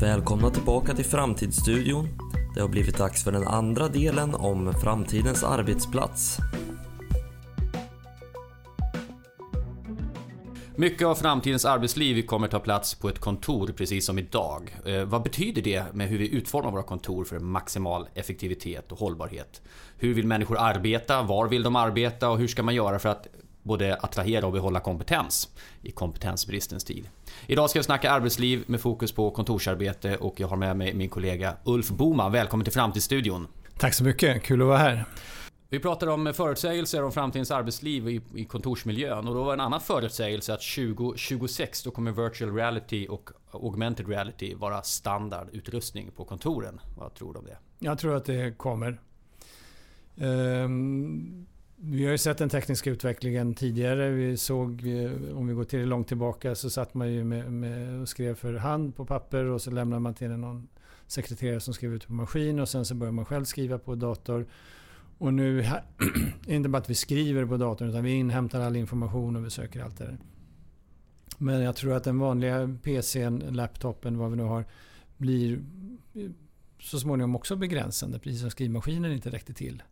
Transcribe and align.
Välkomna 0.00 0.50
tillbaka 0.50 0.94
till 0.94 1.04
Framtidsstudion. 1.04 2.08
Det 2.54 2.60
har 2.60 2.68
blivit 2.68 2.98
dags 2.98 3.24
för 3.24 3.32
den 3.32 3.46
andra 3.46 3.88
delen 3.88 4.34
om 4.34 4.72
framtidens 4.72 5.44
arbetsplats. 5.44 6.38
Mycket 10.76 11.06
av 11.06 11.14
framtidens 11.14 11.64
arbetsliv 11.64 12.22
kommer 12.22 12.48
ta 12.48 12.58
plats 12.58 12.94
på 12.94 13.08
ett 13.08 13.18
kontor 13.18 13.72
precis 13.76 14.06
som 14.06 14.18
idag. 14.18 14.76
Eh, 14.86 15.04
vad 15.04 15.22
betyder 15.22 15.62
det 15.62 15.94
med 15.94 16.08
hur 16.08 16.18
vi 16.18 16.34
utformar 16.34 16.70
våra 16.70 16.82
kontor 16.82 17.24
för 17.24 17.38
maximal 17.38 18.08
effektivitet 18.14 18.92
och 18.92 18.98
hållbarhet? 18.98 19.62
Hur 19.98 20.14
vill 20.14 20.26
människor 20.26 20.58
arbeta? 20.58 21.22
Var 21.22 21.48
vill 21.48 21.62
de 21.62 21.76
arbeta? 21.76 22.30
Och 22.30 22.38
hur 22.38 22.48
ska 22.48 22.62
man 22.62 22.74
göra 22.74 22.98
för 22.98 23.08
att 23.08 23.26
både 23.70 23.96
attrahera 23.96 24.46
och 24.46 24.52
behålla 24.52 24.80
kompetens 24.80 25.48
i 25.82 25.90
kompetensbristens 25.90 26.84
tid. 26.84 27.08
Idag 27.46 27.70
ska 27.70 27.78
jag 27.78 27.84
snacka 27.84 28.10
arbetsliv 28.10 28.64
med 28.66 28.80
fokus 28.80 29.12
på 29.12 29.30
kontorsarbete 29.30 30.16
och 30.16 30.40
jag 30.40 30.48
har 30.48 30.56
med 30.56 30.76
mig 30.76 30.94
min 30.94 31.08
kollega 31.08 31.56
Ulf 31.64 31.88
Boman. 31.88 32.32
Välkommen 32.32 32.64
till 32.64 32.72
Framtidsstudion. 32.72 33.46
Tack 33.78 33.94
så 33.94 34.04
mycket, 34.04 34.42
kul 34.42 34.62
att 34.62 34.68
vara 34.68 34.78
här. 34.78 35.04
Vi 35.68 35.78
pratar 35.78 36.06
om 36.06 36.32
förutsägelser 36.34 37.04
om 37.04 37.12
framtidens 37.12 37.50
arbetsliv 37.50 38.08
i, 38.34 38.44
kontorsmiljön 38.44 39.28
och 39.28 39.34
då 39.34 39.42
var 39.42 39.52
en 39.52 39.60
annan 39.60 39.80
förutsägelse 39.80 40.54
att 40.54 40.62
2026 40.76 41.82
då 41.82 41.90
kommer 41.90 42.12
virtual 42.12 42.54
reality 42.54 43.06
och 43.08 43.30
augmented 43.50 44.08
reality 44.08 44.54
vara 44.54 44.82
standardutrustning 44.82 46.10
på 46.16 46.24
kontoren. 46.24 46.80
Vad 46.98 47.14
tror 47.14 47.32
du 47.32 47.38
om 47.38 47.44
det? 47.44 47.58
Jag 47.78 47.98
tror 47.98 48.16
att 48.16 48.24
det 48.24 48.58
kommer. 48.58 49.00
Um, 50.16 51.46
vi 51.82 52.04
har 52.04 52.12
ju 52.12 52.18
sett 52.18 52.38
den 52.38 52.48
tekniska 52.48 52.90
utvecklingen 52.90 53.54
tidigare. 53.54 54.10
Vi 54.10 54.36
såg, 54.36 54.86
eh, 54.86 55.36
om 55.36 55.46
vi 55.46 55.54
går 55.54 55.64
till 55.64 55.88
långt 55.88 56.08
tillbaka, 56.08 56.54
så 56.54 56.70
satt 56.70 56.94
man 56.94 57.12
ju 57.12 57.24
med, 57.24 57.52
med 57.52 58.00
och 58.00 58.08
skrev 58.08 58.34
för 58.34 58.54
hand 58.54 58.96
på 58.96 59.06
papper 59.06 59.44
och 59.44 59.62
så 59.62 59.70
lämnade 59.70 60.00
man 60.00 60.14
till 60.14 60.30
någon 60.30 60.68
sekreterare 61.06 61.60
som 61.60 61.74
skrev 61.74 61.94
ut 61.94 62.06
på 62.06 62.12
maskin 62.12 62.60
och 62.60 62.68
sen 62.68 62.84
så 62.84 62.94
började 62.94 63.14
man 63.14 63.24
själv 63.24 63.44
skriva 63.44 63.78
på 63.78 63.94
dator. 63.94 64.46
Och 65.18 65.34
nu 65.34 65.60
är 65.60 65.82
det 66.46 66.54
inte 66.54 66.68
bara 66.68 66.78
att 66.78 66.90
vi 66.90 66.94
skriver 66.94 67.46
på 67.46 67.56
datorn 67.56 67.88
utan 67.88 68.04
vi 68.04 68.10
inhämtar 68.10 68.60
all 68.60 68.76
information 68.76 69.36
och 69.36 69.44
vi 69.44 69.50
söker 69.50 69.82
allt 69.82 69.98
det 69.98 70.04
där. 70.04 70.18
Men 71.38 71.60
jag 71.60 71.76
tror 71.76 71.92
att 71.92 72.04
den 72.04 72.18
vanliga 72.18 72.78
PCn, 72.82 73.38
laptopen, 73.38 74.18
vad 74.18 74.30
vi 74.30 74.36
nu 74.36 74.42
har, 74.42 74.64
blir 75.16 75.52
eh, 76.14 76.30
så 76.80 77.00
småningom 77.00 77.36
också 77.36 77.56
begränsande. 77.56 78.18
Precis 78.18 78.40
som 78.40 78.50
skrivmaskinen 78.50 79.12
inte 79.12 79.30
räckte 79.30 79.54
till. 79.54 79.82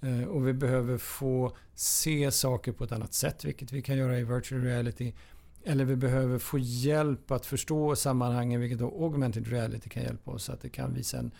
Eh, 0.00 0.24
och 0.24 0.48
vi 0.48 0.52
behöver 0.52 0.98
få 0.98 1.56
se 1.74 2.30
saker 2.30 2.72
på 2.72 2.84
ett 2.84 2.92
annat 2.92 3.14
sätt, 3.14 3.44
vilket 3.44 3.72
vi 3.72 3.82
kan 3.82 3.96
göra 3.96 4.18
i 4.18 4.24
virtual 4.24 4.62
reality. 4.62 5.12
Eller 5.64 5.84
vi 5.84 5.96
behöver 5.96 6.38
få 6.38 6.58
hjälp 6.58 7.30
att 7.30 7.46
förstå 7.46 7.96
sammanhangen, 7.96 8.60
vilket 8.60 8.78
då 8.78 9.04
augmented 9.04 9.46
reality 9.46 9.88
kan 9.88 10.02
hjälpa 10.02 10.30
oss. 10.30 10.50
Att 10.50 10.60
det 10.60 10.68
kan 10.68 10.94
visa 10.94 11.18
en, 11.18 11.30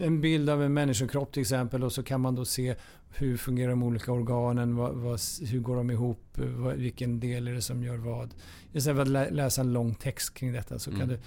en 0.00 0.20
bild 0.20 0.50
av 0.50 0.62
en 0.62 0.74
människokropp 0.74 1.32
till 1.32 1.40
exempel 1.40 1.84
och 1.84 1.92
så 1.92 2.02
kan 2.02 2.20
man 2.20 2.34
då 2.34 2.44
se 2.44 2.74
hur 3.08 3.36
fungerar 3.36 3.70
de 3.70 3.82
olika 3.82 4.12
organen, 4.12 4.76
vad, 4.76 4.94
vad, 4.94 5.20
hur 5.42 5.60
går 5.60 5.76
de 5.76 5.90
ihop, 5.90 6.38
vad, 6.38 6.74
vilken 6.74 7.20
del 7.20 7.48
är 7.48 7.52
det 7.52 7.62
som 7.62 7.82
gör 7.82 7.96
vad. 7.96 8.34
Istället 8.72 9.06
för 9.06 9.16
att 9.16 9.32
läsa 9.32 9.60
en 9.60 9.72
lång 9.72 9.94
text 9.94 10.34
kring 10.34 10.52
detta 10.52 10.78
så 10.78 10.90
mm. 10.90 11.00
kan 11.00 11.08
du 11.08 11.18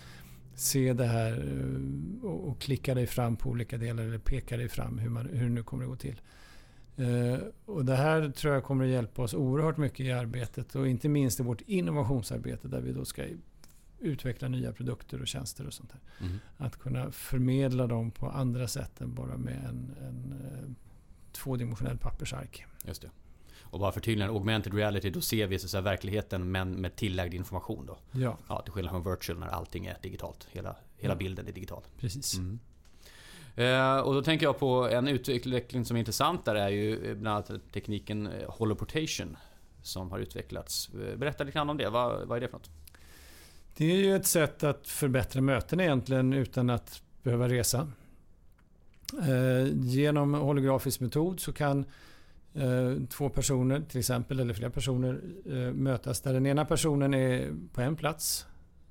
se 0.59 0.93
det 0.93 1.05
här 1.05 1.31
eh, 1.31 2.29
och 2.29 2.61
klicka 2.61 2.95
dig 2.95 3.07
fram 3.07 3.35
på 3.35 3.49
olika 3.49 3.77
delar 3.77 4.03
eller 4.03 4.17
peka 4.17 4.57
dig 4.57 4.69
fram 4.69 4.97
hur, 4.97 5.09
man, 5.09 5.25
hur 5.25 5.43
det 5.43 5.49
nu 5.53 5.63
kommer 5.63 5.83
att 5.83 5.89
gå 5.89 5.95
till. 5.95 6.21
Eh, 6.97 7.39
och 7.65 7.85
det 7.85 7.95
här 7.95 8.29
tror 8.29 8.53
jag 8.53 8.63
kommer 8.63 8.85
att 8.85 8.91
hjälpa 8.91 9.21
oss 9.21 9.33
oerhört 9.33 9.77
mycket 9.77 9.99
i 9.99 10.11
arbetet 10.11 10.75
och 10.75 10.87
inte 10.87 11.09
minst 11.09 11.39
i 11.39 11.43
vårt 11.43 11.61
innovationsarbete 11.61 12.67
där 12.67 12.81
vi 12.81 12.91
då 12.91 13.05
ska 13.05 13.23
utveckla 13.99 14.47
nya 14.47 14.71
produkter 14.71 15.21
och 15.21 15.27
tjänster 15.27 15.67
och 15.67 15.73
sånt 15.73 15.91
där. 15.91 16.25
Mm. 16.25 16.39
Att 16.57 16.79
kunna 16.79 17.11
förmedla 17.11 17.87
dem 17.87 18.11
på 18.11 18.29
andra 18.29 18.67
sätt 18.67 19.01
än 19.01 19.13
bara 19.13 19.37
med 19.37 19.65
en, 19.69 19.95
en 20.07 20.33
eh, 20.41 20.69
tvådimensionell 21.31 21.97
pappersark. 21.97 22.65
Just 22.85 23.01
det. 23.01 23.09
Och 23.69 23.79
bara 23.79 23.91
för 23.91 23.99
tydligare, 23.99 24.31
augmented 24.31 24.73
reality, 24.73 25.09
då 25.09 25.21
ser 25.21 25.47
vi 25.47 25.59
så 25.59 25.67
säga, 25.67 25.81
verkligheten 25.81 26.51
men 26.51 26.71
med 26.71 26.95
tillagd 26.95 27.33
information. 27.33 27.85
Då. 27.85 27.97
Ja. 28.11 28.37
Ja, 28.47 28.61
till 28.61 28.71
skillnad 28.71 28.91
från 28.91 29.11
virtual 29.11 29.39
när 29.39 29.47
allting 29.47 29.85
är 29.85 29.97
digitalt. 30.01 30.47
Hela, 30.51 30.75
hela 30.97 31.15
bilden 31.15 31.47
är 31.47 31.51
digital. 31.51 31.83
Precis. 31.99 32.37
Mm. 32.37 32.59
Eh, 33.55 33.99
och 33.99 34.13
då 34.13 34.21
tänker 34.21 34.45
jag 34.45 34.59
på 34.59 34.89
en 34.89 35.07
utveckling 35.07 35.85
som 35.85 35.95
är 35.95 35.99
intressant 35.99 36.45
där 36.45 36.55
är 36.55 36.69
ju 36.69 37.15
bland 37.15 37.49
annat 37.49 37.71
tekniken 37.73 38.27
eh, 38.27 38.49
holoportation 38.49 39.37
som 39.81 40.11
har 40.11 40.19
utvecklats. 40.19 40.89
Eh, 40.93 41.17
berätta 41.17 41.43
lite 41.43 41.55
grann 41.55 41.69
om 41.69 41.77
det. 41.77 41.89
Vad, 41.89 42.27
vad 42.27 42.37
är 42.37 42.41
det 42.41 42.47
för 42.47 42.57
något? 42.57 42.69
Det 43.77 43.91
är 43.91 43.97
ju 43.97 44.15
ett 44.15 44.27
sätt 44.27 44.63
att 44.63 44.87
förbättra 44.87 45.41
möten 45.41 45.79
egentligen 45.79 46.33
utan 46.33 46.69
att 46.69 47.01
behöva 47.23 47.49
resa. 47.49 47.91
Eh, 49.13 49.67
genom 49.73 50.33
holografisk 50.33 50.99
metod 50.99 51.39
så 51.39 51.53
kan 51.53 51.85
Eh, 51.85 51.85
två 53.09 53.29
personer 53.29 53.81
till 53.81 53.99
exempel, 53.99 54.39
eller 54.39 54.53
flera 54.53 54.69
personer, 54.69 55.21
eh, 55.45 55.73
mötas 55.73 56.21
där 56.21 56.33
den 56.33 56.45
ena 56.45 56.65
personen 56.65 57.13
är 57.13 57.53
på 57.73 57.81
en 57.81 57.95
plats 57.95 58.47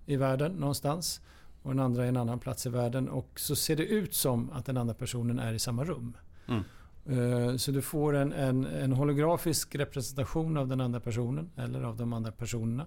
i 0.07 0.17
världen 0.17 0.53
någonstans 0.53 1.21
och 1.63 1.71
den 1.71 1.81
andra 1.81 2.05
är 2.05 2.09
en 2.09 2.17
annan 2.17 2.39
plats 2.39 2.67
i 2.67 2.69
världen 2.69 3.09
och 3.09 3.41
så 3.41 3.57
ser 3.57 3.77
det 3.77 3.87
ut 3.87 4.15
som 4.15 4.51
att 4.51 4.67
den 4.67 4.77
andra 4.77 4.95
personen 4.95 5.39
är 5.39 5.53
i 5.53 5.59
samma 5.59 5.85
rum. 5.85 6.17
Mm. 6.47 6.63
Eh, 7.09 7.57
så 7.57 7.71
du 7.71 7.83
får 7.83 8.17
en, 8.17 8.33
en, 8.33 8.67
en, 8.67 8.93
holografisk 8.93 9.75
representation 9.75 10.57
av 10.57 10.69
den 10.69 10.81
andra 10.81 11.01
personen 11.01 11.51
eller 11.57 11.83
av 11.83 11.97
de 11.97 12.13
andra 12.13 12.33
personerna. 12.33 12.87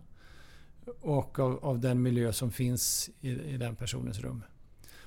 Och 1.01 1.39
av, 1.39 1.65
av 1.65 1.79
den 1.79 2.01
miljö 2.01 2.33
som 2.33 2.51
finns 2.51 3.09
i, 3.21 3.29
i 3.29 3.57
den 3.57 3.75
personens 3.75 4.19
rum. 4.19 4.43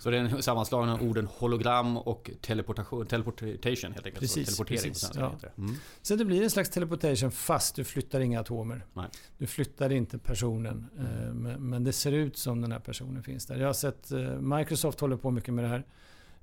Så 0.04 0.10
det 0.10 0.16
är 0.16 0.20
en 0.20 0.42
sammanslagning 0.42 0.94
av 0.94 1.02
orden 1.02 1.26
hologram 1.26 1.96
och 1.96 2.30
teleportation, 2.40 3.06
teleportation 3.06 3.92
helt 3.92 4.06
enkelt. 4.06 4.20
Precis, 4.20 4.46
teleportering 4.46 4.92
precis, 4.92 5.10
ja. 5.14 5.34
mm. 5.56 5.74
Så 6.02 6.16
det 6.16 6.24
blir 6.24 6.42
en 6.42 6.50
slags 6.50 6.70
teleportation 6.70 7.30
fast 7.30 7.76
du 7.76 7.84
flyttar 7.84 8.20
inga 8.20 8.40
atomer. 8.40 8.86
Nej. 8.92 9.06
Du 9.38 9.46
flyttar 9.46 9.92
inte 9.92 10.18
personen. 10.18 10.86
Mm. 10.98 11.70
Men 11.70 11.84
det 11.84 11.92
ser 11.92 12.12
ut 12.12 12.36
som 12.36 12.60
den 12.60 12.72
här 12.72 12.78
personen 12.78 13.22
finns 13.22 13.46
där. 13.46 13.56
Jag 13.56 13.66
har 13.66 13.72
sett 13.72 14.12
eh, 14.12 14.40
Microsoft 14.40 15.00
håller 15.00 15.16
på 15.16 15.30
mycket 15.30 15.54
med 15.54 15.64
det 15.64 15.68
här. 15.68 15.84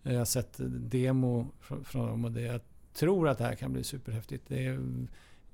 Jag 0.02 0.18
har 0.18 0.26
sett 0.26 0.56
demo 0.92 1.48
från 1.84 2.08
dem 2.08 2.26
och 2.26 2.32
det, 2.32 2.42
jag 2.42 2.62
tror 2.94 3.30
att 3.30 3.38
det 3.38 3.44
här 3.44 3.56
kan 3.56 3.74
bli 3.74 3.84
superhäftigt. 3.84 4.44
Det 4.48 4.66
är 4.66 4.80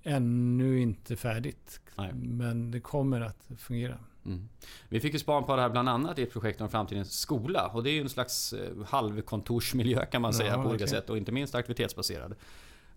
ännu 0.03 0.81
inte 0.81 1.15
färdigt. 1.15 1.81
Nej. 1.97 2.13
Men 2.13 2.71
det 2.71 2.79
kommer 2.79 3.21
att 3.21 3.49
fungera. 3.57 3.99
Mm. 4.27 4.49
Vi 4.89 4.99
fick 4.99 5.13
ju 5.13 5.19
span 5.19 5.43
på 5.43 5.55
det 5.55 5.61
här 5.61 5.69
bland 5.69 5.89
annat 5.89 6.19
i 6.19 6.23
ett 6.23 6.33
projekt 6.33 6.61
om 6.61 6.69
framtidens 6.69 7.19
skola. 7.19 7.67
Och 7.67 7.83
det 7.83 7.89
är 7.89 7.93
ju 7.93 8.01
en 8.01 8.09
slags 8.09 8.53
eh, 8.53 8.85
halvkontorsmiljö 8.85 10.05
kan 10.05 10.21
man 10.21 10.33
säga 10.33 10.49
ja, 10.49 10.63
på 10.63 10.69
olika 10.69 10.83
okay. 10.83 10.87
sätt 10.87 11.09
och 11.09 11.17
inte 11.17 11.31
minst 11.31 11.55
aktivitetsbaserad. 11.55 12.35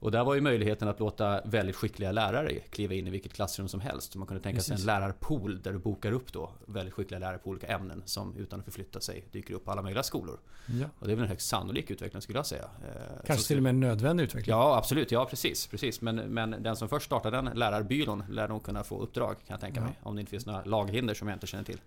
Och 0.01 0.11
där 0.11 0.25
var 0.25 0.35
ju 0.35 0.41
möjligheten 0.41 0.89
att 0.89 1.01
låta 1.01 1.41
väldigt 1.45 1.77
skickliga 1.77 2.13
lärare 2.13 2.53
kliva 2.55 2.95
in 2.95 3.07
i 3.07 3.11
vilket 3.11 3.33
klassrum 3.33 3.69
som 3.69 3.81
helst. 3.81 4.17
Man 4.17 4.27
kunde 4.27 4.43
tänka 4.43 4.57
Precis. 4.57 4.69
sig 4.69 4.81
en 4.81 4.87
lärarpool 4.87 5.63
där 5.63 5.73
du 5.73 5.79
bokar 5.79 6.13
upp 6.13 6.33
då 6.33 6.51
väldigt 6.67 6.95
skickliga 6.95 7.19
lärare 7.19 7.39
på 7.39 7.51
olika 7.51 7.67
ämnen 7.67 8.03
som 8.05 8.37
utan 8.37 8.59
att 8.59 8.65
förflytta 8.65 9.01
sig 9.01 9.25
dyker 9.33 9.55
upp 9.55 9.65
på 9.65 9.71
alla 9.71 9.83
möjliga 9.83 10.03
skolor. 10.03 10.39
Ja. 10.67 10.87
Och 10.99 11.07
det 11.07 11.13
är 11.13 11.17
väl 11.17 11.23
en 11.23 11.29
högst 11.29 11.49
sannolik 11.49 11.91
utveckling 11.91 12.23
skulle 12.23 12.39
jag 12.39 12.47
säga. 12.47 12.63
Eh, 12.63 13.27
Kanske 13.27 13.47
till 13.47 13.57
och 13.57 13.63
med 13.63 13.71
en 13.71 13.81
nödvändig 13.81 14.25
utveckling? 14.25 14.57
Ja 14.57 14.77
absolut, 14.77 15.13
ja 15.13 15.27
precis. 15.27 15.67
precis. 15.67 16.01
Men, 16.01 16.17
men 16.17 16.51
den 16.63 16.77
som 16.77 16.89
först 16.89 17.07
startar 17.07 17.31
den 17.31 17.45
lärarbyrån 17.45 18.25
lär 18.31 18.49
nog 18.49 18.63
kunna 18.63 18.85
få 18.85 19.01
uppdrag 19.01 19.37
kan 19.47 19.55
jag 19.55 19.61
tänka 19.61 19.81
ja. 19.81 19.85
mig. 19.85 19.95
Om 20.03 20.15
det 20.15 20.21
inte 20.21 20.31
finns 20.31 20.47
några 20.47 20.65
laghinder 20.65 21.15
som 21.15 21.29
jag 21.29 21.37
inte 21.37 21.47
känner 21.47 21.65
till. 21.65 21.81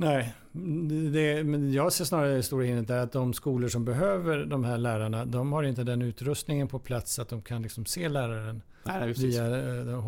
Nej, 0.00 0.34
det, 1.12 1.44
men 1.44 1.72
jag 1.72 1.92
ser 1.92 2.04
snarare 2.04 2.34
det 2.34 2.42
stora 2.42 2.64
hindret 2.64 2.90
att 2.90 3.12
de 3.12 3.34
skolor 3.34 3.68
som 3.68 3.84
behöver 3.84 4.44
de 4.44 4.64
här 4.64 4.78
lärarna, 4.78 5.24
de 5.24 5.52
har 5.52 5.62
inte 5.62 5.84
den 5.84 6.02
utrustningen 6.02 6.68
på 6.68 6.78
plats 6.78 7.18
att 7.18 7.28
de 7.28 7.42
kan 7.42 7.62
liksom 7.62 7.86
se 7.86 8.08
läraren 8.08 8.62
Nej, 8.84 9.12
via 9.12 9.46
uh, 9.46 10.00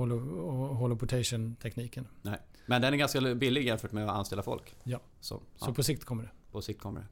holoportation-tekniken. 0.72 2.06
Nej. 2.22 2.38
Men 2.66 2.82
den 2.82 2.94
är 2.94 2.98
ganska 2.98 3.20
billig 3.20 3.66
jämfört 3.66 3.92
med 3.92 4.04
att 4.04 4.16
anställa 4.16 4.42
folk. 4.42 4.74
Ja, 4.82 5.00
så, 5.20 5.42
ja. 5.58 5.66
så 5.66 5.74
på 5.74 5.82
sikt 5.82 6.04
kommer 6.04 6.22
det. 6.22 6.30
På 6.52 6.62
sikt 6.62 6.80
kommer 6.80 7.00
det. 7.00 7.06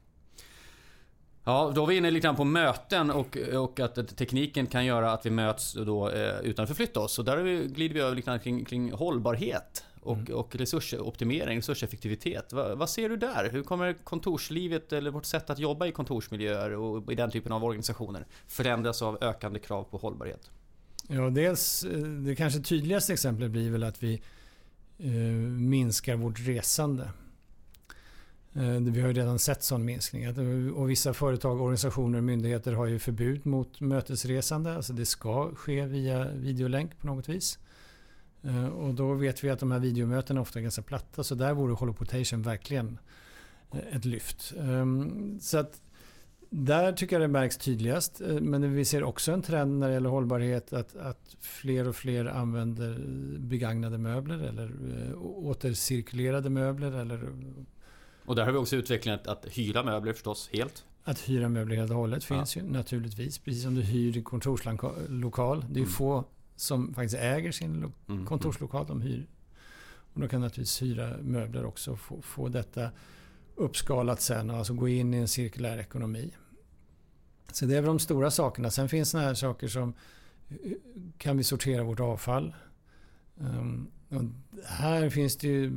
Ja, 1.43 1.71
då 1.75 1.83
är 1.83 1.87
vi 1.87 1.97
inne 1.97 2.11
lite 2.11 2.25
grann 2.25 2.35
på 2.35 2.43
möten 2.43 3.11
och, 3.11 3.37
och 3.37 3.79
att 3.79 4.17
tekniken 4.17 4.67
kan 4.67 4.85
göra 4.85 5.11
att 5.11 5.25
vi 5.25 5.29
möts 5.29 5.73
då, 5.73 6.09
eh, 6.09 6.39
utan 6.39 6.63
att 6.63 6.69
förflytta 6.69 6.99
oss. 6.99 7.13
Så 7.13 7.23
där 7.23 7.63
glider 7.63 7.93
vi 7.93 8.01
över 8.01 8.15
lite 8.15 8.39
kring, 8.43 8.65
kring 8.65 8.91
hållbarhet 8.91 9.85
och, 10.01 10.17
mm. 10.17 10.35
och 10.35 10.55
resursoptimering, 10.55 11.57
resurseffektivitet. 11.57 12.53
Va, 12.53 12.75
vad 12.75 12.89
ser 12.89 13.09
du 13.09 13.17
där? 13.17 13.49
Hur 13.51 13.63
kommer 13.63 13.93
kontorslivet 13.93 14.93
eller 14.93 15.11
vårt 15.11 15.25
sätt 15.25 15.49
att 15.49 15.59
jobba 15.59 15.87
i 15.87 15.91
kontorsmiljöer 15.91 16.71
och 16.71 17.11
i 17.11 17.15
den 17.15 17.31
typen 17.31 17.51
av 17.51 17.63
organisationer 17.63 18.25
förändras 18.47 19.01
av 19.01 19.17
ökande 19.21 19.59
krav 19.59 19.83
på 19.83 19.97
hållbarhet? 19.97 20.51
Ja, 21.07 21.29
dels 21.29 21.83
eh, 21.83 21.99
det 21.99 22.35
kanske 22.35 22.59
tydligaste 22.59 23.13
exemplet 23.13 23.51
blir 23.51 23.71
väl 23.71 23.83
att 23.83 24.03
vi 24.03 24.21
eh, 24.97 25.11
minskar 25.11 26.15
vårt 26.15 26.39
resande. 26.39 27.11
Eh, 28.53 28.79
vi 28.79 29.01
har 29.01 29.07
ju 29.07 29.13
redan 29.13 29.39
sett 29.39 29.63
sån 29.63 29.85
minskning. 29.85 30.27
Och 30.73 30.89
vissa 30.89 31.13
företag, 31.13 31.61
organisationer 31.61 32.17
och 32.17 32.23
myndigheter 32.23 32.73
har 32.73 32.85
ju 32.85 32.99
förbud 32.99 33.45
mot 33.45 33.79
mötesresande. 33.79 34.75
Alltså 34.75 34.93
det 34.93 35.05
ska 35.05 35.55
ske 35.55 35.85
via 35.85 36.31
videolänk 36.31 36.99
på 36.99 37.07
något 37.07 37.29
vis. 37.29 37.59
Eh, 38.43 38.67
och 38.67 38.93
då 38.93 39.13
vet 39.13 39.43
vi 39.43 39.49
att 39.49 39.59
de 39.59 39.71
här 39.71 39.79
videomötena 39.79 40.41
ofta 40.41 40.59
är 40.59 40.63
ganska 40.63 40.81
platta 40.81 41.23
så 41.23 41.35
där 41.35 41.53
vore 41.53 41.73
holopotation 41.73 42.41
verkligen 42.41 42.99
eh, 43.71 43.95
ett 43.95 44.05
lyft. 44.05 44.53
Ehm, 44.59 45.39
så 45.41 45.57
att 45.57 45.81
där 46.49 46.93
tycker 46.93 47.15
jag 47.15 47.21
det 47.23 47.27
märks 47.27 47.57
tydligast. 47.57 48.21
Eh, 48.21 48.27
men 48.27 48.75
vi 48.75 48.85
ser 48.85 49.03
också 49.03 49.31
en 49.31 49.41
trend 49.41 49.79
när 49.79 49.87
det 49.87 49.93
gäller 49.93 50.09
hållbarhet 50.09 50.73
att, 50.73 50.95
att 50.95 51.35
fler 51.39 51.87
och 51.87 51.95
fler 51.95 52.25
använder 52.25 52.97
begagnade 53.39 53.97
möbler 53.97 54.39
eller 54.39 54.71
återcirkulerade 55.21 56.49
möbler. 56.49 56.91
Eller... 56.91 57.29
Och 58.25 58.35
där 58.35 58.45
har 58.45 58.51
vi 58.51 58.57
också 58.57 58.75
utvecklingen 58.75 59.19
att, 59.19 59.27
att 59.27 59.45
hyra 59.45 59.83
möbler 59.83 60.13
förstås 60.13 60.49
helt. 60.53 60.85
Att 61.03 61.19
hyra 61.19 61.49
möbler 61.49 61.75
helt 61.75 61.91
och 61.91 61.97
hållet 61.97 62.23
finns 62.23 62.55
ja. 62.55 62.61
ju 62.61 62.69
naturligtvis. 62.69 63.37
Precis 63.37 63.63
som 63.63 63.75
du 63.75 63.81
hyr 63.81 64.21
kontorslokal. 64.21 65.65
Det 65.69 65.79
är 65.79 65.83
mm. 65.83 65.89
få 65.89 66.23
som 66.61 66.93
faktiskt 66.93 67.15
äger 67.15 67.51
sin 67.51 67.75
mm, 67.75 67.91
mm. 68.09 68.25
kontorslokal. 68.25 68.85
De 68.87 69.01
hyr. 69.01 69.27
Och 70.13 70.19
de 70.19 70.29
kan 70.29 70.41
naturligtvis 70.41 70.81
hyra 70.81 71.17
möbler 71.21 71.65
också 71.65 71.91
och 71.91 71.99
få, 71.99 72.21
få 72.21 72.47
detta 72.47 72.91
uppskalat 73.55 74.21
sen. 74.21 74.49
Alltså 74.49 74.73
gå 74.73 74.87
in 74.87 75.13
i 75.13 75.17
en 75.17 75.27
cirkulär 75.27 75.77
ekonomi. 75.77 76.31
Så 77.51 77.65
det 77.65 77.77
är 77.77 77.81
väl 77.81 77.87
de 77.87 77.99
stora 77.99 78.31
sakerna. 78.31 78.71
Sen 78.71 78.89
finns 78.89 79.11
det 79.11 79.19
här 79.19 79.33
saker 79.33 79.67
som 79.67 79.93
kan 81.17 81.37
vi 81.37 81.43
sortera 81.43 81.83
vårt 81.83 81.99
avfall? 81.99 82.55
Um, 83.37 83.91
här 84.65 85.09
finns 85.09 85.37
det 85.37 85.47
ju 85.47 85.71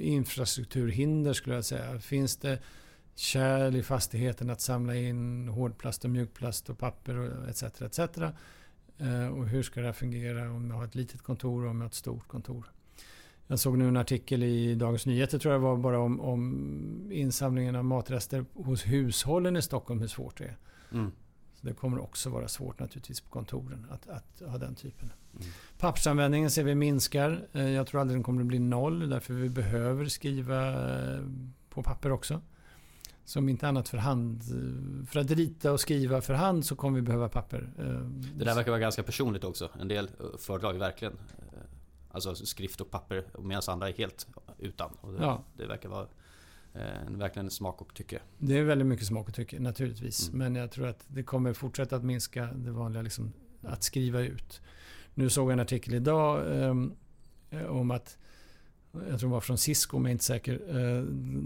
infrastrukturhinder 0.00 1.32
skulle 1.32 1.54
jag 1.54 1.64
säga. 1.64 1.98
Finns 1.98 2.36
det 2.36 2.58
kärl 3.14 3.76
i 3.76 3.82
fastigheten 3.82 4.50
att 4.50 4.60
samla 4.60 4.94
in 4.94 5.48
hårdplast 5.48 6.04
och 6.04 6.10
mjukplast 6.10 6.70
och 6.70 6.78
papper 6.78 7.16
och 7.16 7.48
etc. 7.48 7.62
etc. 7.62 8.00
Uh, 9.02 9.28
och 9.28 9.48
hur 9.48 9.62
ska 9.62 9.80
det 9.80 9.86
här 9.86 9.92
fungera 9.92 10.50
om 10.50 10.70
jag 10.70 10.76
har 10.76 10.84
ett 10.84 10.94
litet 10.94 11.22
kontor 11.22 11.64
och 11.64 11.70
om 11.70 11.76
jag 11.76 11.82
har 11.82 11.88
ett 11.88 11.94
stort 11.94 12.28
kontor? 12.28 12.70
Jag 13.46 13.58
såg 13.58 13.78
nu 13.78 13.88
en 13.88 13.96
artikel 13.96 14.42
i 14.42 14.74
Dagens 14.74 15.06
Nyheter 15.06 15.38
tror 15.38 15.54
jag 15.54 15.60
var 15.60 15.76
bara 15.76 15.98
om, 15.98 16.20
om 16.20 17.08
insamlingen 17.12 17.76
av 17.76 17.84
matrester 17.84 18.44
hos 18.54 18.86
hushållen 18.86 19.56
i 19.56 19.62
Stockholm, 19.62 20.00
hur 20.00 20.08
svårt 20.08 20.38
det 20.38 20.44
är. 20.44 20.56
Mm. 20.92 21.12
Så 21.54 21.66
det 21.66 21.74
kommer 21.74 21.98
också 21.98 22.30
vara 22.30 22.48
svårt 22.48 22.78
naturligtvis 22.78 23.20
på 23.20 23.30
kontoren 23.30 23.86
att, 23.90 24.08
att 24.08 24.50
ha 24.50 24.58
den 24.58 24.74
typen. 24.74 25.12
Mm. 25.34 25.46
Pappersanvändningen 25.78 26.50
ser 26.50 26.64
vi 26.64 26.74
minskar. 26.74 27.48
Eh, 27.52 27.68
jag 27.68 27.86
tror 27.86 28.00
aldrig 28.00 28.16
den 28.16 28.22
kommer 28.22 28.40
att 28.40 28.46
bli 28.46 28.58
noll 28.58 29.08
därför 29.08 29.34
vi 29.34 29.48
behöver 29.48 30.06
skriva 30.06 30.68
eh, 30.68 31.20
på 31.68 31.82
papper 31.82 32.12
också. 32.12 32.40
Som 33.30 33.48
inte 33.48 33.68
annat 33.68 33.88
för 33.88 33.98
hand. 33.98 34.42
För 35.10 35.20
att 35.20 35.30
rita 35.30 35.72
och 35.72 35.80
skriva 35.80 36.20
för 36.20 36.34
hand 36.34 36.66
så 36.66 36.76
kommer 36.76 36.96
vi 36.96 37.02
behöva 37.02 37.28
papper. 37.28 37.72
Eh, 37.78 37.84
det 38.38 38.44
där 38.44 38.54
verkar 38.54 38.70
vara 38.70 38.80
ganska 38.80 39.02
personligt 39.02 39.44
också. 39.44 39.70
En 39.80 39.88
del 39.88 40.10
föredrar 40.38 40.72
ju 40.72 40.78
verkligen 40.78 41.12
Alltså 42.12 42.34
skrift 42.34 42.80
och 42.80 42.90
papper 42.90 43.24
medan 43.38 43.62
andra 43.66 43.88
är 43.88 43.92
helt 43.92 44.26
utan. 44.58 44.90
Och 45.00 45.12
det, 45.12 45.22
ja. 45.22 45.44
det 45.56 45.66
verkar 45.66 45.88
vara 45.88 46.06
eh, 46.74 47.10
verkligen 47.10 47.50
smak 47.50 47.80
och 47.80 47.94
tycke. 47.94 48.20
Det 48.38 48.58
är 48.58 48.64
väldigt 48.64 48.86
mycket 48.86 49.06
smak 49.06 49.28
och 49.28 49.34
tycke 49.34 49.60
naturligtvis. 49.60 50.28
Mm. 50.28 50.38
Men 50.38 50.62
jag 50.62 50.70
tror 50.70 50.86
att 50.86 51.04
det 51.08 51.22
kommer 51.22 51.52
fortsätta 51.52 51.96
att 51.96 52.04
minska 52.04 52.48
det 52.54 52.70
vanliga 52.70 53.02
liksom, 53.02 53.32
att 53.62 53.82
skriva 53.82 54.20
ut. 54.20 54.60
Nu 55.14 55.30
såg 55.30 55.48
jag 55.48 55.52
en 55.52 55.60
artikel 55.60 55.94
idag 55.94 56.60
eh, 57.50 57.66
om 57.66 57.90
att 57.90 58.18
jag 58.92 59.20
tror 59.20 59.28
det 59.28 59.34
var 59.34 59.40
från 59.40 59.58
Cisco, 59.58 59.98
men 59.98 60.02
jag 60.02 60.10
är 60.10 60.12
inte 60.12 60.24
säker. 60.24 60.52
Eh, 60.68 61.02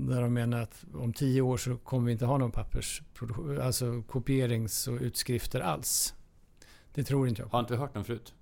där 0.08 0.22
de 0.22 0.32
menar 0.32 0.62
att 0.62 0.84
om 0.94 1.12
tio 1.12 1.40
år 1.40 1.56
så 1.56 1.76
kommer 1.76 2.06
vi 2.06 2.12
inte 2.12 2.26
ha 2.26 2.38
någon 2.38 2.50
pappersproduktion, 2.50 3.60
alltså 3.60 4.02
kopierings 4.02 4.88
och 4.88 4.98
utskrifter 5.00 5.60
alls. 5.60 6.14
Det 6.94 7.04
tror 7.04 7.28
inte 7.28 7.42
jag. 7.42 7.48
Har 7.48 7.60
inte 7.60 7.76
hört 7.76 7.94
den 7.94 8.04
förut? 8.04 8.34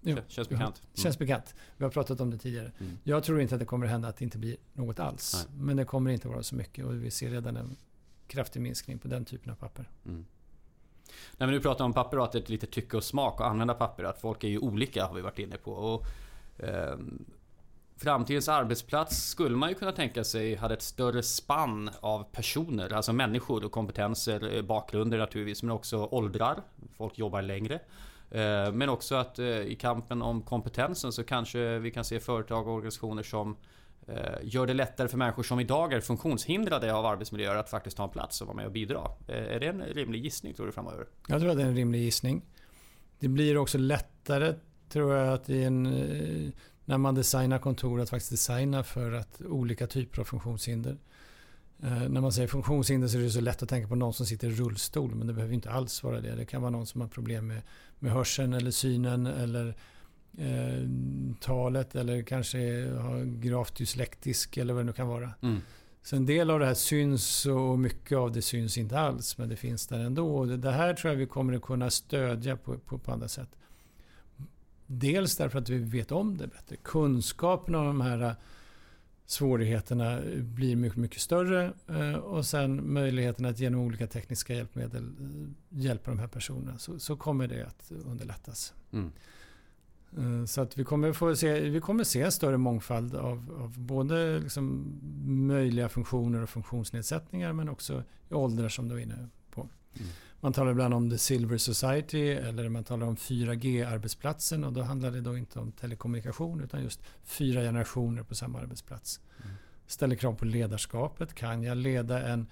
Jo, 0.00 0.16
känns 0.28 0.48
bekant. 0.48 0.82
Mm. 0.82 0.94
Känns 0.94 1.18
bekant. 1.18 1.54
Vi 1.76 1.84
har 1.84 1.90
pratat 1.90 2.20
om 2.20 2.30
det 2.30 2.38
tidigare. 2.38 2.72
Mm. 2.78 2.98
Jag 3.04 3.24
tror 3.24 3.40
inte 3.40 3.54
att 3.54 3.58
det 3.58 3.64
kommer 3.64 3.86
hända 3.86 4.08
att 4.08 4.16
det 4.16 4.24
inte 4.24 4.38
blir 4.38 4.56
något 4.72 5.00
alls. 5.00 5.46
Nej. 5.48 5.64
Men 5.64 5.76
det 5.76 5.84
kommer 5.84 6.10
inte 6.10 6.28
vara 6.28 6.42
så 6.42 6.54
mycket 6.54 6.84
och 6.84 7.04
vi 7.04 7.10
ser 7.10 7.30
redan 7.30 7.56
en 7.56 7.76
kraftig 8.26 8.60
minskning 8.62 8.98
på 8.98 9.08
den 9.08 9.24
typen 9.24 9.52
av 9.52 9.56
papper. 9.56 9.90
Mm. 10.06 10.24
När 11.36 11.46
vi 11.46 11.52
nu 11.52 11.60
pratar 11.60 11.84
om 11.84 11.92
papper 11.92 12.18
och 12.18 12.24
att 12.24 12.32
det 12.32 12.48
är 12.48 12.52
lite 12.52 12.66
tycke 12.66 12.96
och 12.96 13.04
smak 13.04 13.40
att 13.40 13.46
använda 13.46 13.74
papper. 13.74 14.04
Att 14.04 14.20
folk 14.20 14.44
är 14.44 14.48
ju 14.48 14.58
olika 14.58 15.06
har 15.06 15.14
vi 15.14 15.20
varit 15.20 15.38
inne 15.38 15.56
på. 15.56 15.72
Och, 15.72 16.06
eh, 16.64 16.96
Framtidens 17.98 18.48
arbetsplats 18.48 19.28
skulle 19.28 19.56
man 19.56 19.68
ju 19.68 19.74
kunna 19.74 19.92
tänka 19.92 20.24
sig 20.24 20.54
hade 20.54 20.74
ett 20.74 20.82
större 20.82 21.22
spann 21.22 21.90
av 22.00 22.24
personer, 22.32 22.92
alltså 22.92 23.12
människor 23.12 23.64
och 23.64 23.72
kompetenser, 23.72 24.56
eh, 24.56 24.62
bakgrunder 24.62 25.18
naturligtvis, 25.18 25.62
men 25.62 25.70
också 25.70 26.08
åldrar. 26.10 26.62
Folk 26.96 27.18
jobbar 27.18 27.42
längre. 27.42 27.74
Eh, 28.30 28.72
men 28.72 28.88
också 28.88 29.14
att 29.14 29.38
eh, 29.38 29.46
i 29.46 29.76
kampen 29.80 30.22
om 30.22 30.42
kompetensen 30.42 31.12
så 31.12 31.24
kanske 31.24 31.78
vi 31.78 31.90
kan 31.90 32.04
se 32.04 32.20
företag 32.20 32.68
och 32.68 32.74
organisationer 32.74 33.22
som 33.22 33.56
gör 34.42 34.66
det 34.66 34.74
lättare 34.74 35.08
för 35.08 35.18
människor 35.18 35.42
som 35.42 35.60
idag 35.60 35.92
är 35.92 36.00
funktionshindrade 36.00 36.94
av 36.94 37.06
arbetsmiljöer 37.06 37.56
att 37.56 37.70
faktiskt 37.70 37.96
ta 37.96 38.04
en 38.04 38.10
plats 38.10 38.40
och 38.40 38.46
vara 38.46 38.56
med 38.56 38.66
och 38.66 38.72
bidra. 38.72 39.10
Är 39.28 39.60
det 39.60 39.66
en 39.66 39.82
rimlig 39.82 40.24
gissning 40.24 40.54
tror 40.54 40.66
du 40.66 40.72
framöver? 40.72 41.06
Jag 41.28 41.40
tror 41.40 41.50
att 41.50 41.56
det 41.56 41.62
är 41.62 41.66
en 41.66 41.76
rimlig 41.76 42.00
gissning. 42.00 42.42
Det 43.18 43.28
blir 43.28 43.56
också 43.56 43.78
lättare 43.78 44.54
tror 44.88 45.14
jag 45.14 45.34
att 45.34 45.50
i 45.50 45.64
en, 45.64 45.86
när 46.86 46.98
man 46.98 47.14
designar 47.14 47.58
kontor 47.58 48.00
att 48.00 48.10
faktiskt 48.10 48.30
designa 48.30 48.84
för 48.84 49.12
att 49.12 49.40
olika 49.40 49.86
typer 49.86 50.20
av 50.20 50.24
funktionshinder. 50.24 50.96
Eh, 51.82 52.08
när 52.08 52.20
man 52.20 52.32
säger 52.32 52.48
funktionshinder 52.48 53.08
så 53.08 53.18
är 53.18 53.22
det 53.22 53.30
så 53.30 53.40
lätt 53.40 53.62
att 53.62 53.68
tänka 53.68 53.88
på 53.88 53.94
någon 53.94 54.14
som 54.14 54.26
sitter 54.26 54.48
i 54.48 54.54
rullstol 54.54 55.14
men 55.14 55.26
det 55.26 55.32
behöver 55.32 55.54
inte 55.54 55.70
alls 55.70 56.02
vara 56.02 56.20
det. 56.20 56.34
Det 56.34 56.44
kan 56.44 56.60
vara 56.62 56.70
någon 56.70 56.86
som 56.86 57.00
har 57.00 57.08
problem 57.08 57.46
med, 57.46 57.62
med 57.98 58.12
hörseln 58.12 58.54
eller 58.54 58.70
synen 58.70 59.26
eller 59.26 59.76
eh, 60.38 60.88
talet 61.40 61.94
eller 61.94 62.22
kanske 62.22 62.58
har 62.90 63.40
gravt 63.40 63.76
dyslektisk 63.76 64.56
eller 64.56 64.74
vad 64.74 64.82
det 64.82 64.86
nu 64.86 64.92
kan 64.92 65.08
vara. 65.08 65.30
Mm. 65.42 65.60
Så 66.02 66.16
en 66.16 66.26
del 66.26 66.50
av 66.50 66.60
det 66.60 66.66
här 66.66 66.74
syns 66.74 67.46
och 67.46 67.78
mycket 67.78 68.18
av 68.18 68.32
det 68.32 68.42
syns 68.42 68.78
inte 68.78 68.98
alls 68.98 69.38
men 69.38 69.48
det 69.48 69.56
finns 69.56 69.86
där 69.86 69.98
ändå. 69.98 70.36
Och 70.36 70.58
det 70.58 70.70
här 70.70 70.94
tror 70.94 71.12
jag 71.12 71.18
vi 71.18 71.26
kommer 71.26 71.52
att 71.52 71.62
kunna 71.62 71.90
stödja 71.90 72.56
på, 72.56 72.78
på, 72.78 72.98
på 72.98 73.12
andra 73.12 73.28
sätt. 73.28 73.48
Dels 74.86 75.36
därför 75.36 75.58
att 75.58 75.68
vi 75.68 75.78
vet 75.78 76.12
om 76.12 76.36
det 76.36 76.46
bättre. 76.46 76.76
Kunskapen 76.76 77.74
om 77.74 77.86
de 77.86 78.00
här 78.00 78.36
svårigheterna 79.26 80.20
blir 80.36 80.76
mycket, 80.76 80.98
mycket 80.98 81.20
större 81.20 81.72
eh, 81.88 82.14
och 82.14 82.46
sen 82.46 82.92
möjligheten 82.92 83.44
att 83.44 83.58
genom 83.58 83.80
olika 83.80 84.06
tekniska 84.06 84.54
hjälpmedel 84.54 85.04
eh, 85.04 85.78
hjälpa 85.80 86.10
de 86.10 86.18
här 86.18 86.28
personerna 86.28 86.78
så, 86.78 86.98
så 86.98 87.16
kommer 87.16 87.46
det 87.46 87.66
att 87.66 87.92
underlättas. 88.04 88.74
Mm. 88.92 89.12
Eh, 90.18 90.44
så 90.44 90.60
att 90.60 90.78
vi 90.78 90.84
kommer, 90.84 91.12
få 91.12 91.36
se, 91.36 91.60
vi 91.60 91.80
kommer 91.80 92.04
se 92.04 92.22
en 92.22 92.32
större 92.32 92.56
mångfald 92.56 93.14
av, 93.14 93.58
av 93.60 93.78
både 93.78 94.38
liksom 94.38 94.94
möjliga 95.46 95.88
funktioner 95.88 96.42
och 96.42 96.50
funktionsnedsättningar 96.50 97.52
men 97.52 97.68
också 97.68 98.04
i 98.30 98.34
åldrar 98.34 98.68
som 98.68 98.88
du 98.88 98.94
är 98.94 98.98
inne 98.98 99.14
på. 99.14 99.35
Man 100.40 100.52
talar 100.52 100.70
ibland 100.70 100.94
om 100.94 101.10
the 101.10 101.18
Silver 101.18 101.58
Society 101.58 102.28
eller 102.28 102.68
man 102.68 102.84
talar 102.84 103.06
om 103.06 103.16
4G-arbetsplatsen 103.16 104.64
och 104.64 104.72
då 104.72 104.82
handlar 104.82 105.10
det 105.10 105.20
då 105.20 105.36
inte 105.36 105.58
om 105.58 105.72
telekommunikation 105.72 106.60
utan 106.60 106.82
just 106.82 107.00
fyra 107.24 107.60
generationer 107.60 108.22
på 108.22 108.34
samma 108.34 108.60
arbetsplats. 108.60 109.20
Mm. 109.44 109.56
Ställer 109.86 110.16
krav 110.16 110.34
på 110.34 110.44
ledarskapet. 110.44 111.34
Kan 111.34 111.62
jag 111.62 111.76
leda 111.76 112.28
en, 112.28 112.46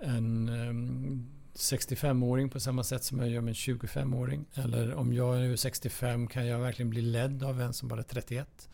en 0.00 0.48
um, 0.48 1.28
65-åring 1.54 2.50
på 2.50 2.60
samma 2.60 2.84
sätt 2.84 3.04
som 3.04 3.18
jag 3.18 3.28
gör 3.28 3.40
med 3.40 3.50
en 3.50 3.54
25-åring? 3.54 4.44
Eller 4.54 4.94
om 4.94 5.12
jag 5.12 5.44
är 5.44 5.56
65 5.56 6.26
kan 6.26 6.46
jag 6.46 6.58
verkligen 6.58 6.90
bli 6.90 7.02
ledd 7.02 7.42
av 7.42 7.60
en 7.60 7.72
som 7.72 7.88
bara 7.88 8.00
är 8.00 8.04
31? 8.04 8.68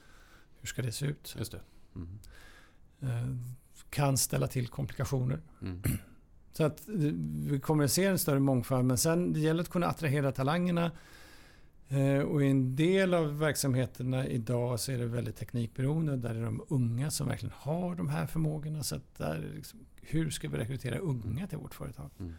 Hur 0.60 0.66
ska 0.66 0.82
det 0.82 0.92
se 0.92 1.06
ut? 1.06 1.34
Just 1.38 1.52
det. 1.52 1.60
Mm. 1.94 2.18
Uh, 3.02 3.36
kan 3.90 4.18
ställa 4.18 4.46
till 4.46 4.68
komplikationer. 4.68 5.40
Mm. 5.62 5.82
Så 6.56 6.64
att 6.64 6.88
eh, 6.88 6.94
vi 7.46 7.60
kommer 7.60 7.84
att 7.84 7.92
se 7.92 8.04
en 8.04 8.18
större 8.18 8.40
mångfald. 8.40 8.84
Men 8.84 8.98
sen 8.98 9.32
det 9.32 9.40
gäller 9.40 9.62
att 9.62 9.68
kunna 9.68 9.86
attrahera 9.86 10.32
talangerna. 10.32 10.90
Eh, 11.88 12.18
och 12.18 12.42
i 12.42 12.46
en 12.46 12.76
del 12.76 13.14
av 13.14 13.38
verksamheterna 13.38 14.26
idag 14.26 14.80
så 14.80 14.92
är 14.92 14.98
det 14.98 15.06
väldigt 15.06 15.36
teknikberoende. 15.36 16.16
Där 16.16 16.34
är 16.34 16.44
de 16.44 16.64
unga 16.68 17.10
som 17.10 17.28
verkligen 17.28 17.54
har 17.56 17.94
de 17.94 18.08
här 18.08 18.26
förmågorna. 18.26 18.82
Så 18.82 18.96
att 18.96 19.18
där, 19.18 19.50
liksom, 19.54 19.80
hur 20.02 20.30
ska 20.30 20.48
vi 20.48 20.56
rekrytera 20.58 20.98
unga 20.98 21.46
till 21.46 21.58
vårt 21.58 21.74
företag? 21.74 22.10
Mm. 22.18 22.34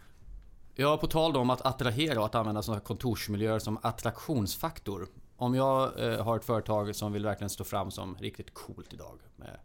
Ja, 0.75 0.98
på 0.98 1.07
tal 1.07 1.38
om 1.38 1.50
att 1.50 1.65
attrahera 1.65 2.19
och 2.19 2.25
att 2.25 2.36
använda 2.36 2.62
sådana 2.62 2.81
kontorsmiljöer 2.81 3.60
som 3.60 3.77
attraktionsfaktor. 3.81 5.07
Om 5.38 5.55
jag 5.55 6.00
eh, 6.00 6.24
har 6.24 6.38
ett 6.38 6.45
företag 6.45 6.95
som 6.95 7.13
vill 7.13 7.25
verkligen 7.25 7.50
stå 7.50 7.63
fram 7.63 7.91
som 7.91 8.15
riktigt 8.15 8.53
coolt 8.53 8.93
idag. 8.93 9.19
Med 9.36 9.60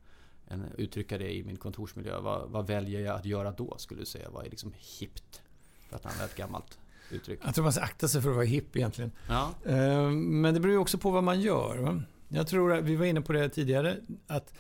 en, 0.51 0.65
uttrycka 0.79 1.19
det 1.19 1.35
i 1.35 1.45
min 1.45 1.57
kontorsmiljö. 1.57 2.21
Vad, 2.21 2.51
vad, 2.51 2.67
väljer 2.67 3.01
jag 3.01 3.17
att 3.17 3.25
göra 3.25 3.51
då 3.51 3.75
skulle 3.79 4.01
du 4.01 4.07
säga? 4.07 4.31
Vad 4.31 4.47
är 4.47 4.51
liksom 4.51 4.73
hippt? 5.01 5.43
För 5.89 5.97
att 5.97 6.07
använda 6.07 6.25
ett 6.25 6.37
gammalt 6.37 6.79
uttryck. 7.11 7.41
Jag 7.45 7.55
tror 7.55 7.63
man 7.63 7.73
ska 7.73 7.83
akta 7.83 8.09
sig 8.09 8.23
för 8.23 8.29
att 8.29 8.35
vara 8.35 8.47
hipp 8.47 8.77
egentligen. 8.77 9.13
Ja. 9.29 9.55
Eh, 9.65 10.11
men 10.11 10.55
det 10.55 10.61
beror 10.61 10.73
ju 10.73 10.79
också 10.79 10.99
på 10.99 11.11
vad 11.11 11.25
man 11.25 11.41
gör. 11.41 12.03
Jag 12.29 12.47
tror 12.47 12.73
att 12.73 12.85
vi 12.85 12.97
var 12.97 13.07
inne 13.07 13.21
på 13.21 13.33
det 13.33 13.49
tidigare. 13.49 13.97
Att 14.27 14.55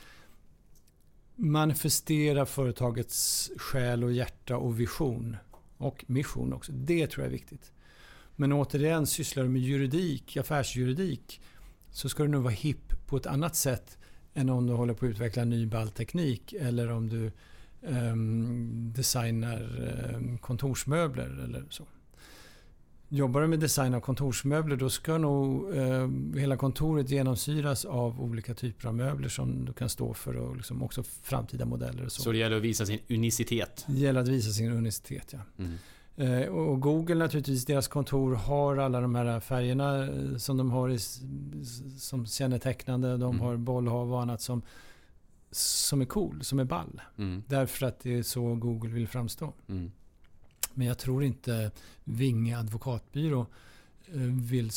manifestera 1.34 2.46
företagets 2.46 3.50
själ 3.56 4.04
och 4.04 4.12
hjärta 4.12 4.56
och 4.56 4.80
vision. 4.80 5.36
Och 5.76 6.04
mission 6.08 6.52
också. 6.52 6.72
Det 6.72 7.06
tror 7.06 7.24
jag 7.24 7.28
är 7.28 7.38
viktigt. 7.38 7.72
Men 8.36 8.52
återigen, 8.52 9.06
sysslar 9.06 9.42
du 9.42 9.48
med 9.48 9.62
juridik, 9.62 10.36
affärsjuridik 10.36 11.40
så 11.90 12.08
ska 12.08 12.22
du 12.22 12.28
nog 12.28 12.42
vara 12.42 12.52
hipp 12.52 13.06
på 13.06 13.16
ett 13.16 13.26
annat 13.26 13.56
sätt 13.56 13.98
än 14.40 14.50
om 14.50 14.66
du 14.66 14.72
håller 14.72 14.94
på 14.94 15.06
att 15.06 15.10
utveckla 15.10 15.44
ny 15.44 15.66
ballteknik 15.66 16.52
eller 16.52 16.90
om 16.90 17.08
du 17.08 17.30
um, 17.80 18.92
designar 18.96 19.62
um, 20.14 20.38
kontorsmöbler 20.38 21.44
eller 21.44 21.64
så. 21.70 21.84
Jobbar 23.12 23.40
du 23.40 23.46
med 23.46 23.60
design 23.60 23.94
av 23.94 24.00
kontorsmöbler 24.00 24.76
då 24.76 24.90
ska 24.90 25.18
nog 25.18 25.76
eh, 25.76 26.08
hela 26.36 26.56
kontoret 26.56 27.10
genomsyras 27.10 27.84
av 27.84 28.20
olika 28.20 28.54
typer 28.54 28.88
av 28.88 28.94
möbler 28.94 29.28
som 29.28 29.64
du 29.64 29.72
kan 29.72 29.88
stå 29.88 30.14
för 30.14 30.36
och 30.36 30.56
liksom 30.56 30.82
också 30.82 31.02
framtida 31.02 31.64
modeller. 31.64 32.04
Och 32.04 32.12
så. 32.12 32.22
så 32.22 32.32
det 32.32 32.38
gäller 32.38 32.56
att 32.56 32.62
visa 32.62 32.86
sin 32.86 32.98
unicitet? 33.08 33.84
Det 33.88 33.98
gäller 33.98 34.20
att 34.20 34.28
visa 34.28 34.50
sin 34.50 34.72
unicitet, 34.72 35.32
ja. 35.32 35.38
Mm. 35.58 35.74
Eh, 36.16 36.42
och 36.42 36.80
Google 36.80 37.14
naturligtvis, 37.14 37.64
deras 37.64 37.88
kontor 37.88 38.34
har 38.34 38.76
alla 38.76 39.00
de 39.00 39.14
här 39.14 39.40
färgerna 39.40 40.06
eh, 40.06 40.36
som 40.36 40.56
de 40.56 40.70
har 40.70 40.90
i, 40.90 40.98
som 41.98 42.26
kännetecknande. 42.26 43.16
De 43.16 43.22
mm. 43.22 43.40
har 43.40 43.56
bollhav 43.56 44.12
och 44.12 44.22
annat 44.22 44.40
som, 44.40 44.62
som 45.50 46.00
är 46.00 46.04
cool, 46.04 46.44
som 46.44 46.58
är 46.58 46.64
ball. 46.64 47.00
Mm. 47.18 47.42
Därför 47.46 47.86
att 47.86 48.00
det 48.00 48.18
är 48.18 48.22
så 48.22 48.54
Google 48.54 48.90
vill 48.90 49.08
framstå. 49.08 49.52
Mm. 49.68 49.92
Men 50.74 50.86
jag 50.86 50.98
tror 50.98 51.24
inte 51.24 51.70
Vinge 52.04 52.58
advokatbyrå 52.58 53.46
eh, 54.06 54.20
vill 54.50 54.70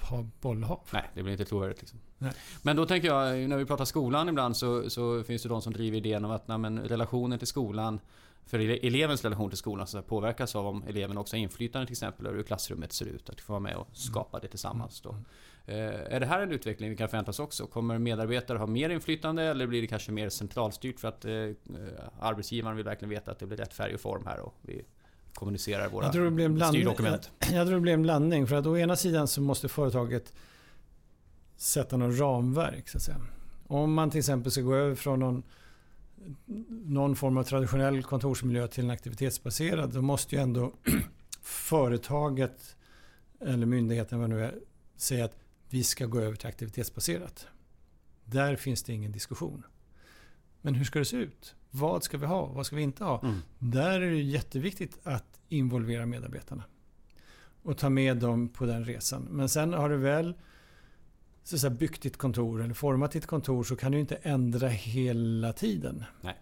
ha 0.00 0.26
bollhav. 0.40 0.80
Nej, 0.90 1.10
det 1.14 1.22
blir 1.22 1.32
inte 1.32 1.44
trovärdigt. 1.44 1.80
Liksom. 1.80 1.98
Men 2.62 2.76
då 2.76 2.86
tänker 2.86 3.08
jag, 3.08 3.48
när 3.48 3.56
vi 3.56 3.64
pratar 3.64 3.84
skolan 3.84 4.28
ibland 4.28 4.56
så, 4.56 4.90
så 4.90 5.22
finns 5.22 5.42
det 5.42 5.48
de 5.48 5.62
som 5.62 5.72
driver 5.72 5.98
idén 5.98 6.24
om 6.24 6.30
att 6.30 6.48
nej, 6.48 6.58
men, 6.58 6.78
relationen 6.78 7.38
till 7.38 7.48
skolan 7.48 8.00
för 8.46 8.58
elevens 8.58 9.24
relation 9.24 9.50
till 9.50 9.58
skolan 9.58 9.86
så 9.86 10.02
påverkas 10.02 10.56
av 10.56 10.66
om 10.66 10.84
eleven 10.88 11.18
också 11.18 11.36
har 11.36 11.40
inflytande 11.40 11.86
till 11.86 11.92
exempel 11.92 12.26
över 12.26 12.36
hur 12.36 12.44
klassrummet 12.44 12.92
ser 12.92 13.06
ut. 13.06 13.30
Att 13.30 13.40
få 13.40 13.52
vara 13.52 13.60
med 13.60 13.76
och 13.76 13.88
skapa 13.92 14.38
det 14.38 14.48
tillsammans. 14.48 15.00
Då. 15.00 15.10
Mm. 15.10 15.24
Eh, 15.66 16.14
är 16.14 16.20
det 16.20 16.26
här 16.26 16.40
en 16.40 16.52
utveckling 16.52 16.90
vi 16.90 16.96
kan 16.96 17.08
förvänta 17.08 17.30
oss 17.30 17.38
också? 17.38 17.66
Kommer 17.66 17.98
medarbetare 17.98 18.58
ha 18.58 18.66
mer 18.66 18.90
inflytande 18.90 19.42
eller 19.42 19.66
blir 19.66 19.80
det 19.80 19.86
kanske 19.86 20.12
mer 20.12 20.28
centralstyrt 20.28 21.00
för 21.00 21.08
att 21.08 21.24
eh, 21.24 21.30
arbetsgivaren 22.20 22.76
vill 22.76 22.84
verkligen 22.84 23.10
veta 23.10 23.30
att 23.30 23.38
det 23.38 23.46
blir 23.46 23.58
rätt 23.58 23.74
färg 23.74 23.94
och 23.94 24.00
form 24.00 24.26
här 24.26 24.40
och 24.40 24.54
vi 24.62 24.84
kommunicerar 25.34 25.88
våra 25.88 26.04
jag 26.04 26.12
tror 26.12 26.24
det 26.24 26.30
blir 26.30 26.44
en 26.44 26.54
blandning, 26.54 26.82
styrdokument? 26.82 27.30
Jag, 27.38 27.52
jag 27.52 27.66
tror 27.66 27.74
det 27.74 27.80
blir 27.80 27.92
en 27.92 28.02
blandning. 28.02 28.46
För 28.46 28.56
att 28.56 28.66
å 28.66 28.76
ena 28.76 28.96
sidan 28.96 29.28
så 29.28 29.40
måste 29.40 29.68
företaget 29.68 30.32
sätta 31.56 31.96
något 31.96 32.18
ramverk. 32.18 32.88
Så 32.88 32.98
att 32.98 33.02
säga. 33.02 33.20
Om 33.66 33.94
man 33.94 34.10
till 34.10 34.18
exempel 34.18 34.52
ska 34.52 34.60
gå 34.60 34.74
över 34.74 34.94
från 34.94 35.20
någon, 35.20 35.42
någon 36.68 37.16
form 37.16 37.36
av 37.36 37.42
traditionell 37.42 38.02
kontorsmiljö 38.02 38.68
till 38.68 38.84
en 38.84 38.90
aktivitetsbaserad. 38.90 39.92
Då 39.94 40.02
måste 40.02 40.36
ju 40.36 40.42
ändå 40.42 40.72
företaget 41.42 42.76
eller 43.40 43.66
myndigheten 43.66 44.20
vad 44.20 44.30
nu 44.30 44.44
är, 44.44 44.54
säga 44.96 45.24
att 45.24 45.36
vi 45.68 45.84
ska 45.84 46.06
gå 46.06 46.20
över 46.20 46.36
till 46.36 46.48
aktivitetsbaserat. 46.48 47.46
Där 48.24 48.56
finns 48.56 48.82
det 48.82 48.92
ingen 48.92 49.12
diskussion. 49.12 49.62
Men 50.62 50.74
hur 50.74 50.84
ska 50.84 50.98
det 50.98 51.04
se 51.04 51.16
ut? 51.16 51.54
Vad 51.70 52.04
ska 52.04 52.18
vi 52.18 52.26
ha? 52.26 52.46
Vad 52.46 52.66
ska 52.66 52.76
vi 52.76 52.82
inte 52.82 53.04
ha? 53.04 53.20
Mm. 53.22 53.38
Där 53.58 54.00
är 54.00 54.10
det 54.10 54.22
jätteviktigt 54.22 54.98
att 55.02 55.40
involvera 55.48 56.06
medarbetarna. 56.06 56.64
Och 57.62 57.78
ta 57.78 57.88
med 57.88 58.16
dem 58.16 58.48
på 58.48 58.66
den 58.66 58.84
resan. 58.84 59.22
Men 59.30 59.48
sen 59.48 59.72
har 59.72 59.88
du 59.88 59.96
väl 59.96 60.34
så 61.48 61.58
säga, 61.58 61.70
byggt 61.70 62.02
ditt 62.02 62.16
kontor 62.16 62.62
eller 62.62 62.74
format 62.74 63.10
ditt 63.10 63.26
kontor 63.26 63.64
så 63.64 63.76
kan 63.76 63.92
du 63.92 64.00
inte 64.00 64.16
ändra 64.16 64.68
hela 64.68 65.52
tiden. 65.52 66.04
Nej. 66.20 66.36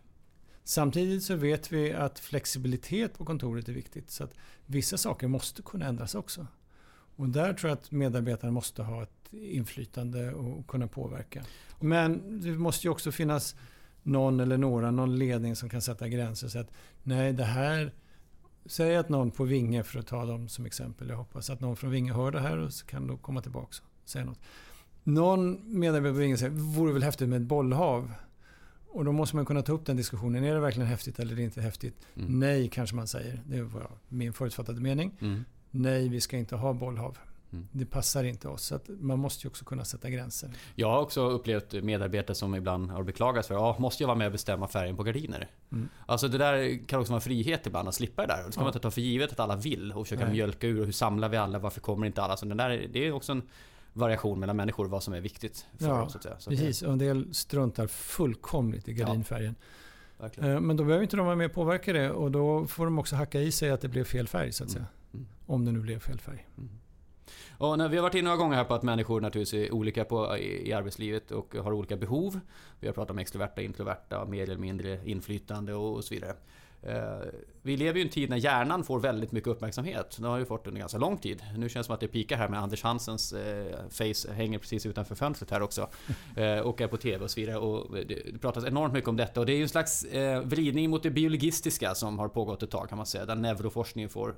Samtidigt 0.64 1.22
så 1.22 1.34
vet 1.34 1.72
vi 1.72 1.92
att 1.92 2.18
flexibilitet 2.18 3.18
på 3.18 3.24
kontoret 3.24 3.68
är 3.68 3.72
viktigt. 3.72 4.10
Så 4.10 4.24
att 4.24 4.34
vissa 4.66 4.98
saker 4.98 5.28
måste 5.28 5.62
kunna 5.62 5.86
ändras 5.86 6.14
också. 6.14 6.46
Och 7.16 7.28
där 7.28 7.54
tror 7.54 7.68
jag 7.68 7.78
att 7.78 7.90
medarbetarna 7.90 8.52
måste 8.52 8.82
ha 8.82 9.02
ett 9.02 9.32
inflytande 9.32 10.32
och 10.32 10.66
kunna 10.66 10.88
påverka. 10.88 11.44
Men 11.80 12.40
det 12.40 12.50
måste 12.50 12.86
ju 12.86 12.90
också 12.90 13.12
finnas 13.12 13.56
någon 14.02 14.40
eller 14.40 14.58
några, 14.58 14.90
någon 14.90 15.18
ledning 15.18 15.56
som 15.56 15.68
kan 15.68 15.82
sätta 15.82 16.08
gränser. 16.08 16.48
Så 16.48 16.58
att 16.58 16.70
nej, 17.02 17.32
det 17.32 17.44
här... 17.44 17.92
Säg 18.66 18.96
att 18.96 19.08
någon 19.08 19.30
på 19.30 19.44
Vinge, 19.44 19.82
för 19.82 19.98
att 19.98 20.06
ta 20.06 20.24
dem 20.24 20.48
som 20.48 20.66
exempel. 20.66 21.08
Jag 21.08 21.16
hoppas 21.16 21.50
att 21.50 21.60
någon 21.60 21.76
från 21.76 21.90
Vinge 21.90 22.12
hör 22.12 22.30
det 22.30 22.40
här 22.40 22.58
och 22.58 22.72
kan 22.86 23.06
då 23.06 23.16
komma 23.16 23.42
tillbaka 23.42 23.76
och 24.02 24.08
säga 24.08 24.24
något. 24.24 24.40
Någon 25.04 25.60
medarbetare 25.78 26.12
på 26.12 26.18
Vinge 26.18 26.36
säger 26.36 26.52
vore 26.52 26.92
väl 26.92 27.02
häftigt 27.02 27.28
med 27.28 27.42
ett 27.42 27.48
bollhav. 27.48 28.12
Och 28.88 29.04
då 29.04 29.12
måste 29.12 29.36
man 29.36 29.46
kunna 29.46 29.62
ta 29.62 29.72
upp 29.72 29.86
den 29.86 29.96
diskussionen. 29.96 30.44
Är 30.44 30.54
det 30.54 30.60
verkligen 30.60 30.88
häftigt 30.88 31.18
eller 31.18 31.40
inte 31.40 31.60
häftigt? 31.60 32.00
Mm. 32.14 32.38
Nej, 32.38 32.68
kanske 32.68 32.96
man 32.96 33.06
säger. 33.06 33.42
Det 33.46 33.62
var 33.62 33.90
min 34.08 34.32
förutfattade 34.32 34.80
mening. 34.80 35.16
Mm. 35.20 35.44
Nej, 35.70 36.08
vi 36.08 36.20
ska 36.20 36.36
inte 36.36 36.56
ha 36.56 36.72
bollhav. 36.72 37.18
Mm. 37.52 37.68
Det 37.72 37.86
passar 37.86 38.24
inte 38.24 38.48
oss. 38.48 38.62
Så 38.62 38.78
man 38.88 39.18
måste 39.18 39.46
ju 39.46 39.50
också 39.50 39.64
kunna 39.64 39.84
sätta 39.84 40.10
gränser. 40.10 40.50
Jag 40.74 40.90
har 40.90 41.00
också 41.00 41.30
upplevt 41.30 41.72
medarbetare 41.72 42.34
som 42.34 42.54
ibland 42.54 42.90
har 42.90 43.02
beklagat 43.02 43.46
för 43.46 43.70
att 43.70 43.78
måste 43.78 44.02
jag 44.02 44.08
vara 44.08 44.18
med 44.18 44.26
och 44.26 44.32
bestämma 44.32 44.68
färgen 44.68 44.96
på 44.96 45.02
gardiner? 45.02 45.50
Mm. 45.72 45.88
Alltså 46.06 46.28
det 46.28 46.38
där 46.38 46.86
kan 46.86 47.00
också 47.00 47.12
vara 47.12 47.20
frihet 47.20 47.66
ibland 47.66 47.88
att 47.88 47.94
slippa 47.94 48.26
det 48.26 48.28
där. 48.28 48.44
Det 48.46 48.52
ska 48.52 48.60
ja. 48.60 48.64
man 48.64 48.68
inte 48.68 48.80
ta 48.80 48.90
för 48.90 49.00
givet 49.00 49.32
att 49.32 49.40
alla 49.40 49.56
vill 49.56 49.92
och 49.92 50.06
försöka 50.06 50.24
Nej. 50.24 50.32
mjölka 50.32 50.66
ur. 50.66 50.80
Och 50.80 50.86
hur 50.86 50.92
samlar 50.92 51.28
vi 51.28 51.36
alla? 51.36 51.58
Varför 51.58 51.80
kommer 51.80 52.06
inte 52.06 52.22
alla? 52.22 52.36
Så 52.36 52.46
den 52.46 52.56
där, 52.56 52.88
det 52.92 53.06
är 53.06 53.12
också 53.12 53.32
en 53.32 53.42
variation 53.94 54.40
mellan 54.40 54.56
människor 54.56 54.88
vad 54.88 55.02
som 55.02 55.14
är 55.14 55.20
viktigt 55.20 55.66
för 55.78 55.86
ja, 55.86 55.98
dem. 55.98 56.10
Så 56.10 56.16
att 56.16 56.22
säga. 56.22 56.38
Så 56.38 56.50
precis. 56.50 56.82
Och 56.82 56.92
en 56.92 56.98
del 56.98 57.34
struntar 57.34 57.86
fullkomligt 57.86 58.88
i 58.88 58.92
gardinfärgen. 58.92 59.54
Ja, 60.18 60.60
Men 60.60 60.76
då 60.76 60.84
behöver 60.84 61.02
inte 61.02 61.16
de 61.16 61.26
vara 61.26 61.36
med 61.36 61.46
och 61.46 61.52
påverka 61.52 61.92
det 61.92 62.10
och 62.10 62.30
då 62.30 62.66
får 62.66 62.84
de 62.84 62.98
också 62.98 63.16
hacka 63.16 63.40
i 63.40 63.52
sig 63.52 63.70
att 63.70 63.80
det 63.80 63.88
blev 63.88 64.04
fel 64.04 64.28
färg 64.28 64.52
så 64.52 64.64
att 64.64 64.70
mm. 64.70 64.74
säga. 64.74 64.86
Mm. 65.14 65.26
Om 65.46 65.64
det 65.64 65.72
nu 65.72 65.80
blev 65.80 65.98
fel 65.98 66.18
färg. 66.18 66.46
Mm. 66.58 66.70
Och 67.58 67.78
när 67.78 67.88
vi 67.88 67.96
har 67.96 68.02
varit 68.02 68.14
inne 68.14 68.24
några 68.24 68.36
gånger 68.36 68.56
här 68.56 68.64
på 68.64 68.74
att 68.74 68.82
människor 68.82 69.20
naturligtvis 69.20 69.68
är 69.68 69.74
olika 69.74 70.04
på, 70.04 70.36
i, 70.36 70.68
i 70.68 70.72
arbetslivet 70.72 71.30
och 71.30 71.54
har 71.54 71.72
olika 71.72 71.96
behov. 71.96 72.40
Vi 72.80 72.86
har 72.86 72.94
pratat 72.94 73.10
om 73.10 73.18
extroverta, 73.18 73.62
introverta, 73.62 74.24
mer 74.24 74.42
eller 74.42 74.56
mindre 74.56 75.00
inflytande 75.04 75.74
och, 75.74 75.94
och 75.94 76.04
så 76.04 76.14
vidare. 76.14 76.34
Eh, 76.86 77.28
vi 77.62 77.76
lever 77.76 77.94
ju 77.94 78.00
i 78.00 78.06
en 78.06 78.12
tid 78.12 78.30
när 78.30 78.36
hjärnan 78.36 78.84
får 78.84 79.00
väldigt 79.00 79.32
mycket 79.32 79.48
uppmärksamhet. 79.48 80.16
Det 80.20 80.28
har 80.28 80.38
ju 80.38 80.44
fått 80.44 80.66
under 80.66 80.80
ganska 80.80 80.98
lång 80.98 81.18
tid. 81.18 81.42
Nu 81.56 81.68
känns 81.68 81.84
det 81.84 81.86
som 81.86 81.94
att 81.94 82.00
det 82.00 82.08
pikar 82.08 82.36
här 82.36 82.48
med 82.48 82.60
Anders 82.60 82.82
Hansens 82.82 83.32
eh, 83.32 83.76
face 83.90 84.32
hänger 84.32 84.58
precis 84.58 84.86
utanför 84.86 85.14
fönstret 85.14 85.50
här 85.50 85.62
också. 85.62 85.88
Eh, 86.36 86.58
och 86.58 86.80
är 86.80 86.86
på 86.86 86.96
TV 86.96 87.24
och 87.24 87.30
så 87.30 87.40
vidare. 87.40 87.56
Och 87.56 87.96
det 88.06 88.40
pratas 88.40 88.64
enormt 88.64 88.92
mycket 88.92 89.08
om 89.08 89.16
detta. 89.16 89.40
Och 89.40 89.46
det 89.46 89.52
är 89.52 89.56
ju 89.56 89.62
en 89.62 89.68
slags 89.68 90.06
vridning 90.42 90.90
mot 90.90 91.02
det 91.02 91.10
biologistiska 91.10 91.94
som 91.94 92.18
har 92.18 92.28
pågått 92.28 92.62
ett 92.62 92.70
tag 92.70 92.88
kan 92.88 92.96
man 92.96 93.06
säga. 93.06 93.26
Där 93.26 93.34
neuroforskningen 93.34 94.10
får 94.10 94.34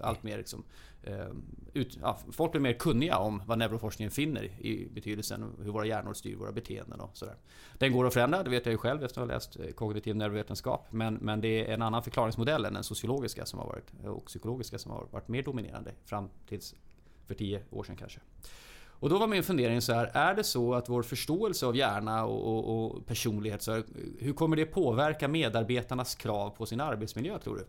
allt 0.00 0.22
mer 0.22 0.38
liksom, 0.38 0.64
Ehm, 1.06 1.42
ut, 1.72 1.98
ja, 2.02 2.18
folk 2.32 2.52
blir 2.52 2.60
mer 2.60 2.72
kunniga 2.72 3.18
om 3.18 3.42
vad 3.46 3.58
neuroforskningen 3.58 4.10
finner 4.10 4.44
i 4.44 4.88
betydelsen 4.94 5.52
hur 5.62 5.72
våra 5.72 5.86
hjärnor 5.86 6.14
styr 6.14 6.36
våra 6.36 6.52
beteenden 6.52 7.00
och 7.00 7.16
sådär. 7.16 7.34
Den 7.78 7.92
går 7.92 8.06
att 8.06 8.14
förändra, 8.14 8.42
det 8.42 8.50
vet 8.50 8.66
jag 8.66 8.72
ju 8.72 8.78
själv 8.78 9.04
efter 9.04 9.20
att 9.20 9.28
ha 9.28 9.34
läst 9.34 9.56
eh, 9.60 9.66
kognitiv 9.66 10.16
neurovetenskap. 10.16 10.86
Men, 10.90 11.14
men 11.14 11.40
det 11.40 11.70
är 11.70 11.74
en 11.74 11.82
annan 11.82 12.02
förklaringsmodell 12.02 12.64
än 12.64 12.74
den 12.74 12.84
sociologiska 12.84 13.46
som 13.46 13.58
har 13.58 13.66
varit, 13.66 13.92
eh, 14.04 14.10
och 14.10 14.24
psykologiska 14.24 14.78
som 14.78 14.92
har 14.92 15.06
varit 15.10 15.28
mer 15.28 15.42
dominerande 15.42 15.92
fram 16.04 16.28
tills 16.48 16.74
för 17.26 17.34
tio 17.34 17.62
år 17.70 17.84
sedan 17.84 17.96
kanske. 17.96 18.20
Och 18.86 19.10
då 19.10 19.18
var 19.18 19.26
min 19.26 19.42
fundering 19.42 19.80
så 19.80 19.92
här, 19.92 20.10
är 20.14 20.34
det 20.34 20.44
så 20.44 20.74
att 20.74 20.88
vår 20.88 21.02
förståelse 21.02 21.66
av 21.66 21.76
hjärna 21.76 22.24
och, 22.24 22.46
och, 22.46 22.94
och 22.96 23.06
personlighet, 23.06 23.62
så 23.62 23.72
här, 23.72 23.84
hur 24.18 24.32
kommer 24.32 24.56
det 24.56 24.66
påverka 24.66 25.28
medarbetarnas 25.28 26.14
krav 26.14 26.50
på 26.50 26.66
sin 26.66 26.80
arbetsmiljö 26.80 27.38
tror 27.38 27.56
du? 27.56 27.66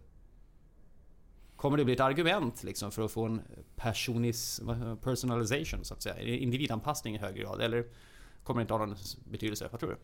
Kommer 1.65 1.77
det 1.77 1.85
bli 1.85 1.93
ett 1.93 1.99
argument 1.99 2.63
liksom 2.63 2.91
för 2.91 3.01
att 3.01 3.11
få 3.11 3.25
en 3.25 3.41
personis, 3.75 4.61
personalization 5.01 5.85
så 5.85 5.93
att 5.93 6.01
säga? 6.01 6.19
Individanpassning 6.19 7.15
i 7.15 7.17
högre 7.17 7.41
grad? 7.41 7.61
Eller 7.61 7.85
kommer 8.43 8.59
det 8.59 8.61
inte 8.61 8.73
ha 8.73 8.85
någon 8.85 8.95
betydelse? 9.31 9.67
Vad 9.71 9.79
tror 9.79 9.89
du? 9.89 9.97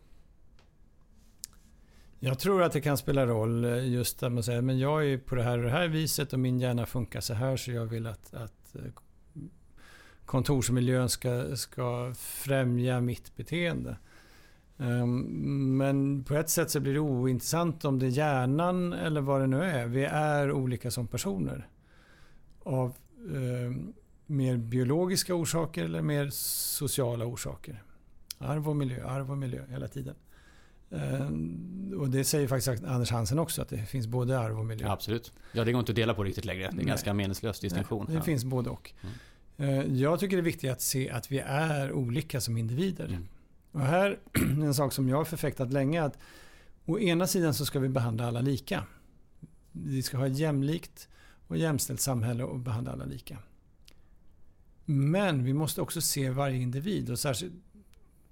Jag 2.18 2.38
tror 2.38 2.62
att 2.62 2.72
det 2.72 2.80
kan 2.80 2.96
spela 2.96 3.26
roll 3.26 3.64
eh, 3.64 3.88
just 3.88 4.22
att 4.22 4.32
man 4.32 4.42
säger 4.42 4.62
men 4.62 4.78
jag 4.78 5.06
är 5.06 5.18
på 5.18 5.34
det 5.34 5.42
här 5.42 5.58
och 5.58 5.64
det 5.64 5.70
här 5.70 5.88
viset 5.88 6.32
och 6.32 6.40
min 6.40 6.60
hjärna 6.60 6.86
funkar 6.86 7.20
så 7.20 7.34
här 7.34 7.56
så 7.56 7.72
jag 7.72 7.86
vill 7.86 8.06
att, 8.06 8.34
att 8.34 8.74
eh, 8.74 8.82
kontorsmiljön 10.24 11.08
ska, 11.08 11.56
ska 11.56 12.14
främja 12.18 13.00
mitt 13.00 13.36
beteende. 13.36 13.96
Ehm, 14.82 15.76
men 15.76 16.24
på 16.24 16.34
ett 16.34 16.50
sätt 16.50 16.70
så 16.70 16.80
blir 16.80 16.92
det 16.92 17.00
ointressant 17.00 17.84
om 17.84 17.98
det 17.98 18.06
är 18.06 18.10
hjärnan 18.10 18.92
eller 18.92 19.20
vad 19.20 19.40
det 19.40 19.46
nu 19.46 19.62
är. 19.62 19.86
Vi 19.86 20.04
är 20.04 20.52
olika 20.52 20.90
som 20.90 21.06
personer. 21.06 21.68
Av 22.62 22.88
eh, 23.34 23.72
mer 24.26 24.56
biologiska 24.56 25.34
orsaker 25.34 25.84
eller 25.84 26.02
mer 26.02 26.28
sociala 26.30 27.24
orsaker. 27.24 27.82
Arv 28.38 28.68
och 28.68 28.76
miljö, 28.76 29.06
arv 29.06 29.30
och 29.30 29.38
miljö 29.38 29.64
hela 29.68 29.88
tiden. 29.88 30.14
Ehm, 30.90 31.94
och 31.98 32.10
det 32.10 32.24
säger 32.24 32.48
faktiskt 32.48 32.84
Anders 32.84 33.10
Hansen 33.10 33.38
också, 33.38 33.62
att 33.62 33.68
det 33.68 33.86
finns 33.86 34.06
både 34.06 34.38
arv 34.38 34.58
och 34.58 34.66
miljö. 34.66 34.86
Ja, 34.86 34.92
absolut. 34.92 35.32
Ja, 35.52 35.64
det 35.64 35.72
går 35.72 35.78
inte 35.78 35.92
att 35.92 35.96
dela 35.96 36.14
på 36.14 36.24
riktigt 36.24 36.44
längre. 36.44 36.60
Det 36.60 36.66
är 36.66 36.70
en 36.70 36.76
Nej. 36.76 36.84
ganska 36.86 37.14
meningslös 37.14 37.60
distinktion. 37.60 38.04
Nej, 38.08 38.14
det 38.14 38.18
ja. 38.18 38.24
finns 38.24 38.44
både 38.44 38.70
och. 38.70 38.92
Mm. 39.02 39.80
Ehm, 39.80 39.96
jag 39.96 40.20
tycker 40.20 40.36
det 40.36 40.40
är 40.40 40.44
viktigt 40.44 40.70
att 40.70 40.80
se 40.80 41.10
att 41.10 41.32
vi 41.32 41.38
är 41.38 41.92
olika 41.92 42.40
som 42.40 42.56
individer. 42.56 43.04
Mm. 43.08 43.28
Och 43.72 43.80
här 43.80 44.18
är 44.32 44.40
en 44.64 44.74
sak 44.74 44.92
som 44.92 45.08
jag 45.08 45.16
har 45.16 45.24
förfäktat 45.24 45.72
länge. 45.72 46.02
att 46.02 46.18
Å 46.84 46.98
ena 46.98 47.26
sidan 47.26 47.54
så 47.54 47.66
ska 47.66 47.78
vi 47.78 47.88
behandla 47.88 48.26
alla 48.26 48.40
lika. 48.40 48.84
Vi 49.72 50.02
ska 50.02 50.16
ha 50.16 50.26
ett 50.26 50.38
jämlikt 50.38 51.08
och 51.46 51.56
jämställt 51.56 52.00
samhälle 52.00 52.44
och 52.44 52.58
behandla 52.58 52.92
alla 52.92 53.04
lika. 53.04 53.38
Men 54.84 55.44
vi 55.44 55.52
måste 55.52 55.80
också 55.80 56.00
se 56.00 56.30
varje 56.30 56.56
individ 56.56 57.10
och 57.10 57.18
särskilt 57.18 57.52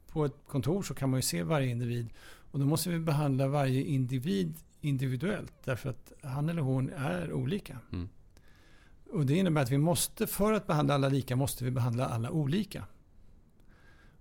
på 0.06 0.24
ett 0.24 0.36
kontor 0.46 0.82
så 0.82 0.94
kan 0.94 1.10
man 1.10 1.18
ju 1.18 1.22
se 1.22 1.42
varje 1.42 1.70
individ. 1.70 2.10
Och 2.50 2.58
då 2.58 2.66
måste 2.66 2.90
vi 2.90 2.98
behandla 2.98 3.48
varje 3.48 3.82
individ 3.82 4.54
individuellt 4.80 5.52
därför 5.64 5.90
att 5.90 6.12
han 6.22 6.48
eller 6.48 6.62
hon 6.62 6.90
är 6.90 7.32
olika. 7.32 7.78
Mm. 7.92 8.08
Och 9.12 9.26
det 9.26 9.34
innebär 9.34 9.62
att 9.62 9.70
vi 9.70 9.78
måste, 9.78 10.26
för 10.26 10.52
att 10.52 10.66
behandla 10.66 10.94
alla 10.94 11.08
lika, 11.08 11.36
måste 11.36 11.64
vi 11.64 11.70
behandla 11.70 12.06
alla 12.06 12.30
olika. 12.30 12.84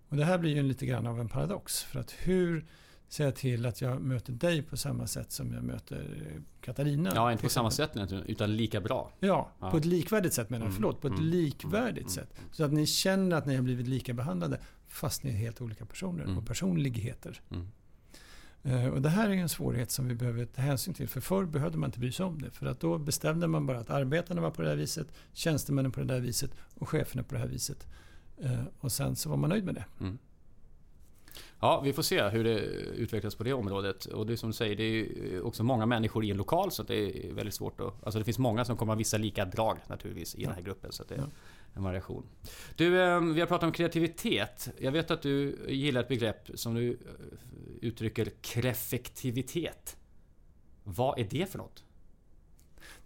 Och 0.10 0.18
det 0.18 0.26
här 0.26 0.38
blir 0.38 0.56
ju 0.56 0.64
lite 0.64 0.86
grann 0.86 1.08
av 1.08 1.20
en 1.20 1.30
paradox. 1.30 1.84
För 1.84 2.00
att 2.00 2.12
hur 2.12 2.66
ser 3.08 3.24
jag 3.26 3.36
till 3.36 3.66
att 3.66 3.82
jag 3.82 4.02
möter 4.02 4.34
dig 4.34 4.62
på 4.62 4.78
samma 4.78 5.08
sätt 5.08 5.32
som 5.32 5.54
jag 5.54 5.64
möter 5.64 6.22
Katarina? 6.62 7.12
Ja, 7.16 7.32
inte 7.32 7.44
på 7.44 7.50
samma 7.50 7.72
sätt 7.72 7.92
utan 8.26 8.56
lika 8.58 8.82
bra. 8.82 9.12
Ja, 9.20 9.52
Ja. 9.60 9.72
på 9.72 9.78
ett 9.78 9.86
likvärdigt 9.86 10.34
sätt 10.34 10.50
menar 10.50 10.66
jag. 10.66 10.70
Mm, 10.70 10.76
Förlåt, 10.76 11.02
på 11.02 11.08
ett 11.08 11.14
mm, 11.14 11.26
likvärdigt 11.26 11.98
mm, 11.98 12.10
sätt. 12.10 12.34
Så 12.52 12.64
att 12.64 12.74
ni 12.74 12.86
känner 12.86 13.36
att 13.38 13.46
ni 13.46 13.56
har 13.56 13.64
blivit 13.64 13.88
lika 13.88 14.14
behandlade 14.14 14.60
fast 14.88 15.24
ni 15.24 15.30
är 15.30 15.36
helt 15.36 15.62
olika 15.62 15.86
personer 15.86 16.24
Mm. 16.24 16.38
och 16.38 16.48
personligheter. 16.48 17.42
Mm. 17.52 17.68
Eh, 18.64 18.88
Och 18.88 19.02
det 19.02 19.10
här 19.10 19.30
är 19.30 19.34
en 19.34 19.50
svårighet 19.50 19.92
som 19.92 20.08
vi 20.08 20.16
behöver 20.16 20.46
ta 20.46 20.62
hänsyn 20.62 20.94
till. 20.94 21.08
För 21.10 21.22
förr 21.22 21.46
behövde 21.46 21.78
man 21.78 21.88
inte 21.88 22.00
bry 22.00 22.12
sig 22.12 22.26
om 22.26 22.42
det. 22.42 22.52
För 22.52 22.66
att 22.66 22.80
då 22.80 22.98
bestämde 22.98 23.48
man 23.48 23.66
bara 23.66 23.80
att 23.80 23.90
arbetarna 23.90 24.42
var 24.42 24.52
på 24.52 24.62
det 24.62 24.70
här 24.70 24.76
viset, 24.76 25.08
tjänstemännen 25.34 25.92
på 25.92 26.00
det 26.00 26.06
där 26.06 26.20
viset 26.20 26.52
och 26.76 26.90
cheferna 26.90 27.24
på 27.24 27.34
det 27.36 27.40
här 27.40 27.48
viset. 27.48 27.88
Eh, 28.40 28.64
Och 28.80 28.92
sen 28.92 29.16
så 29.16 29.30
var 29.30 29.38
man 29.38 29.50
nöjd 29.50 29.64
med 29.66 29.76
det. 29.76 29.86
Mm. 30.00 30.18
Ja, 31.60 31.82
vi 31.82 31.94
får 31.94 32.04
se 32.04 32.30
hur 32.30 32.44
det 32.44 32.60
utvecklas 32.60 33.36
på 33.36 33.44
det 33.44 33.54
området. 33.54 34.06
Och 34.06 34.26
det 34.26 34.34
är 34.34 34.38
som 34.38 34.50
du 34.50 34.54
säger, 34.54 34.76
det 34.76 34.84
är 34.84 35.42
också 35.42 35.64
många 35.64 35.86
människor 35.86 36.26
i 36.26 36.32
en 36.32 36.38
lokal 36.38 36.72
så 36.72 36.84
det 36.84 37.28
är 37.28 37.34
väldigt 37.34 37.54
svårt 37.56 37.80
att... 37.82 38.04
Alltså 38.04 38.20
det 38.20 38.26
finns 38.26 38.40
många 38.40 38.66
som 38.66 38.78
kommer 38.78 38.94
ha 38.94 38.98
vissa 38.98 39.18
lika 39.18 39.46
drag 39.46 39.78
naturligtvis 39.88 40.36
i 40.36 40.44
den 40.44 40.54
här 40.54 40.62
gruppen. 40.62 40.92
Så 40.92 41.04
det 41.04 41.16
är 41.16 41.24
en 41.74 41.84
variation. 41.84 42.24
Du, 42.76 43.02
eh, 43.02 43.22
vi 43.22 43.40
har 43.40 43.48
pratat 43.48 43.64
om 43.64 43.72
kreativitet. 43.72 44.70
Jag 44.80 44.92
vet 44.92 45.12
att 45.12 45.22
du 45.22 45.66
gillar 45.70 46.02
ett 46.02 46.08
begrepp 46.08 46.50
som 46.56 46.74
du 46.74 46.90
eh, 46.92 46.98
uttrycker 47.82 48.32
kreffektivitet. 48.42 49.98
Vad 50.84 51.20
är 51.20 51.28
det 51.30 51.52
för 51.52 51.58
något? 51.58 51.84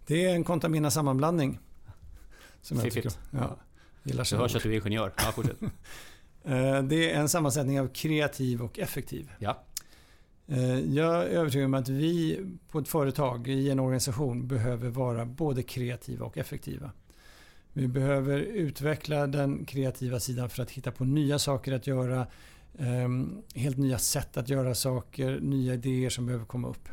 Det 0.06 0.24
är 0.24 0.34
en 0.34 0.44
kontamina 0.44 0.90
sammanblandning. 0.90 1.58
Som 2.60 2.76
jag 2.76 2.84
Fiffigt. 2.84 3.20
tycker. 3.30 3.38
Ja, 3.38 3.56
gillar 4.04 4.26
Det 4.30 4.36
hörs 4.36 4.56
att 4.56 4.62
du 4.62 4.74
är 4.74 4.76
ingenjör. 4.80 5.12
Ja, 5.16 5.32
fortsätt. 5.32 5.56
Eh, 6.46 6.82
Det 6.82 7.10
är 7.10 7.20
en 7.20 7.28
sammansättning 7.28 7.80
av 7.80 7.88
kreativ 7.88 8.62
och 8.62 8.78
effektiv. 8.78 9.30
Ja. 9.38 9.62
Eh, 10.46 10.78
Jag 10.80 11.14
är 11.22 11.26
övertygad 11.26 11.64
om 11.66 11.74
att 11.74 11.88
vi 11.88 12.40
på 12.70 12.78
ett 12.78 12.88
företag, 12.88 13.48
i 13.48 13.70
en 13.70 13.80
organisation, 13.80 14.48
behöver 14.48 14.88
vara 14.88 15.24
både 15.26 15.62
kreativa 15.62 16.26
och 16.26 16.38
effektiva. 16.38 16.90
Vi 17.72 17.88
behöver 17.88 18.38
utveckla 18.38 19.26
den 19.26 19.64
kreativa 19.64 20.20
sidan 20.20 20.50
för 20.50 20.62
att 20.62 20.70
hitta 20.70 20.90
på 20.90 21.04
nya 21.04 21.38
saker 21.38 21.72
att 21.72 21.86
göra, 21.86 22.26
ehm, 22.78 23.42
helt 23.54 23.78
nya 23.78 23.98
sätt 23.98 24.36
att 24.36 24.48
göra 24.48 24.74
saker, 24.74 25.40
nya 25.40 25.74
idéer 25.74 26.10
som 26.10 26.26
behöver 26.26 26.44
komma 26.44 26.68
upp. 26.68 26.88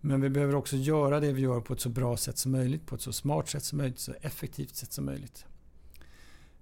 Men 0.00 0.20
vi 0.20 0.28
behöver 0.30 0.54
också 0.54 0.76
göra 0.76 1.20
det 1.20 1.32
vi 1.32 1.42
gör 1.42 1.60
på 1.60 1.72
ett 1.72 1.80
så 1.80 1.88
bra 1.88 2.16
sätt 2.16 2.38
som 2.38 2.52
möjligt, 2.52 2.86
på 2.86 2.94
ett 2.94 3.00
så 3.02 3.12
smart 3.12 3.48
sätt 3.48 3.64
som 3.64 3.78
möjligt, 3.78 3.98
så 3.98 4.14
effektivt 4.20 4.76
sätt 4.76 4.92
som 4.92 5.04
möjligt. 5.04 5.44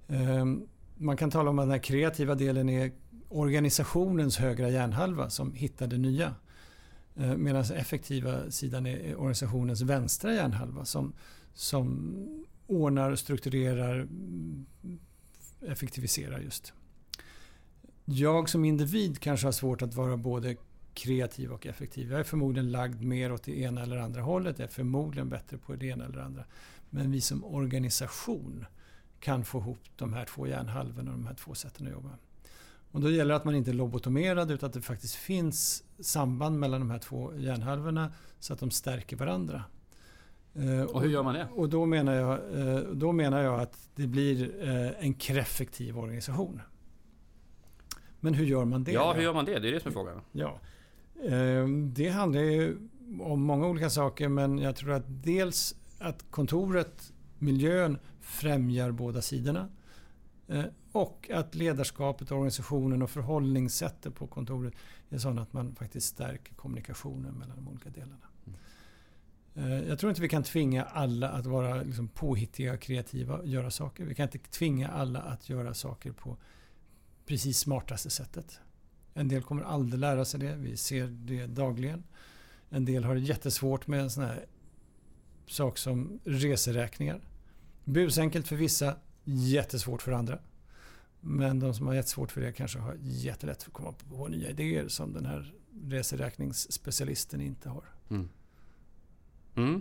Ehm, 0.09 0.69
man 0.95 1.17
kan 1.17 1.31
tala 1.31 1.51
om 1.51 1.59
att 1.59 1.63
den 1.63 1.71
här 1.71 1.79
kreativa 1.79 2.35
delen 2.35 2.69
är 2.69 2.93
organisationens 3.29 4.37
högra 4.37 4.71
hjärnhalva 4.71 5.31
som 5.31 5.53
hittar 5.53 5.87
det 5.87 5.99
nya. 5.99 6.35
Ehm, 7.17 7.45
Medan 7.45 7.63
den 7.63 7.77
effektiva 7.77 8.51
sidan 8.51 8.87
är 8.87 9.17
organisationens 9.17 9.83
vänstra 9.83 10.35
hjärnhalva 10.35 10.85
som, 10.85 11.13
som 11.55 12.15
ordnar, 12.67 13.15
strukturerar, 13.15 13.95
mm, 14.01 14.67
effektiviserar 15.61 16.39
just. 16.39 16.73
Jag 18.05 18.49
som 18.49 18.65
individ 18.65 19.21
kanske 19.21 19.47
har 19.47 19.53
svårt 19.53 19.83
att 19.83 19.95
vara 19.95 20.17
både 20.17 20.57
kreativ 20.95 21.53
och 21.53 21.67
effektiv. 21.67 22.11
Jag 22.11 22.21
är 22.21 22.25
förmodligen 22.25 22.71
lagd 22.71 23.03
mer 23.03 23.33
åt 23.33 23.43
det 23.43 23.59
ena 23.61 23.83
eller 23.83 23.97
andra 23.97 24.23
hållet. 24.23 24.59
Jag 24.59 24.67
är 24.67 24.73
förmodligen 24.73 25.29
bättre 25.29 25.59
på 25.59 25.75
det 25.75 25.87
ena 25.87 26.05
eller 26.05 26.19
andra. 26.19 26.45
Men 26.91 27.11
vi 27.11 27.21
som 27.21 27.45
organisation 27.45 28.67
kan 29.21 29.45
få 29.45 29.59
ihop 29.59 29.79
de 29.97 30.13
här 30.13 30.25
två 30.25 30.47
hjärnhalvorna 30.47 31.11
och 31.11 31.17
de 31.19 31.27
här 31.27 31.35
två 31.35 31.55
sätten 31.55 31.87
att 31.87 31.93
jobba. 31.93 32.11
Och 32.91 33.01
då 33.01 33.11
gäller 33.11 33.29
det 33.31 33.37
att 33.37 33.45
man 33.45 33.55
inte 33.55 33.71
är 33.71 33.75
lobotomerad 33.75 34.51
utan 34.51 34.67
att 34.67 34.73
det 34.73 34.81
faktiskt 34.83 35.15
finns 35.15 35.85
samband 36.01 36.59
mellan 36.59 36.81
de 36.81 36.91
här 36.91 36.99
två 36.99 37.33
hjärnhalvorna 37.37 38.13
så 38.41 38.53
att 38.53 38.59
de 38.61 38.71
stärker 38.71 39.17
varandra. 39.17 39.65
Eh, 40.55 40.83
Och 40.83 41.03
hur 41.03 41.09
gör 41.11 41.23
man 41.23 41.35
det? 41.35 41.49
Och 41.55 41.69
då 41.69 41.87
menar 41.87 42.15
jag, 42.15 42.33
eh, 42.61 42.79
då 42.79 43.13
menar 43.13 43.43
jag 43.43 43.61
att 43.61 43.89
det 43.95 44.07
blir 44.07 44.69
eh, 44.69 45.05
en 45.05 45.15
kreffektiv 45.15 45.99
organisation. 45.99 46.61
Men 48.21 48.35
hur 48.35 48.45
gör 48.47 48.65
man 48.65 48.85
det? 48.85 48.93
Ja, 48.93 49.13
hur 49.13 49.23
gör 49.23 49.35
man 49.35 49.45
det? 49.45 49.59
Det 49.59 49.69
är 49.69 49.73
det 49.73 49.81
som 49.81 49.89
är 49.89 49.93
frågan. 49.93 50.21
Ja. 50.33 50.61
Det 51.93 52.09
handlar 52.09 52.41
ju 52.41 52.77
om 53.21 53.43
många 53.43 53.67
olika 53.67 53.91
saker 53.91 54.29
men 54.29 54.59
jag 54.59 54.77
tror 54.77 54.93
att 54.93 55.05
dels 55.07 55.75
att 55.99 56.25
kontoret, 56.31 57.13
miljön 57.39 57.99
främjar 58.27 58.91
båda 58.91 59.23
sidorna. 59.23 59.69
Eh, 60.49 60.65
och 60.93 61.31
att 61.35 61.55
ledarskapet, 61.55 62.33
organisationen 62.33 63.03
och 63.03 63.11
förhållningssättet 63.11 64.15
på 64.15 64.27
kontoret 64.27 64.75
är 65.11 65.19
sådana 65.19 65.43
att 65.43 65.53
man 65.53 65.75
faktiskt 65.75 66.07
stärker 66.07 66.55
kommunikationen 66.55 67.35
mellan 67.35 67.57
de 67.57 67.69
olika 67.69 67.91
delarna. 67.91 68.27
Eh, 69.55 69.89
jag 69.89 69.99
tror 69.99 70.11
inte 70.11 70.23
vi 70.23 70.29
kan 70.29 70.43
tvinga 70.43 70.85
alla 70.85 71.29
att 71.29 71.47
vara 71.47 71.83
liksom 71.83 72.09
påhittiga, 72.09 72.77
kreativa 72.77 73.37
och 73.37 73.47
göra 73.47 73.71
saker. 73.71 74.05
Vi 74.05 74.15
kan 74.15 74.25
inte 74.25 74.39
tvinga 74.39 74.89
alla 74.89 75.21
att 75.21 75.49
göra 75.49 75.75
saker 75.75 76.13
på 76.13 76.37
precis 77.27 77.59
smartaste 77.59 78.11
sättet. 78.11 78.61
En 79.15 79.29
del 79.29 79.43
kommer 79.43 79.63
aldrig 79.63 80.01
lära 80.01 80.25
sig 80.25 80.41
det. 80.41 80.57
Vi 80.57 80.77
ser 80.77 81.07
det 81.07 81.47
dagligen. 81.47 82.05
En 82.71 82.85
del 82.85 83.05
har 83.05 83.15
jättesvårt 83.15 83.87
med 83.87 84.01
en 84.01 84.11
sån 84.11 84.25
här 84.25 84.47
sak 85.47 85.79
som 85.79 86.21
reseräkningar. 86.25 87.21
Busenkelt 87.87 88.49
för 88.49 88.57
vissa, 88.57 88.97
jättesvårt 89.25 90.03
för 90.03 90.13
andra. 90.13 90.39
Men 91.21 91.61
de 91.61 91.75
som 91.75 91.87
har 91.87 91.95
jättesvårt 91.95 92.33
för 92.33 92.41
det 92.41 92.53
kanske 92.53 92.79
har 92.79 92.97
jättelätt 93.01 93.63
för 93.63 93.71
att 93.71 93.75
komma 93.75 93.93
på 93.93 94.29
nya 94.29 94.51
idéer 94.51 94.89
som 94.89 95.13
den 95.13 95.27
här 95.27 95.55
reseräkningsspecialisten 95.85 97.41
inte 97.41 97.69
har. 97.69 97.85
Mm. 98.11 98.29
Mm. 99.55 99.81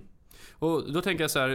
Och 0.52 0.94
då 0.94 1.02
tänker 1.02 1.24
jag 1.24 1.32
så 1.32 1.40
här, 1.40 1.50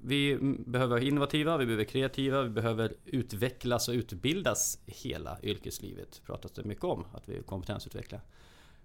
vi 0.00 0.38
behöver 0.66 0.90
vara 0.90 1.04
innovativa, 1.04 1.56
vi 1.56 1.66
behöver 1.66 1.84
kreativa, 1.84 2.42
vi 2.42 2.50
behöver 2.50 2.94
utvecklas 3.04 3.88
och 3.88 3.94
utbildas 3.94 4.78
hela 4.86 5.38
yrkeslivet. 5.42 6.22
pratas 6.26 6.52
det 6.52 6.64
mycket 6.64 6.84
om, 6.84 7.04
att 7.12 7.28
vi 7.28 7.42
kompetensutveckla. 7.42 8.20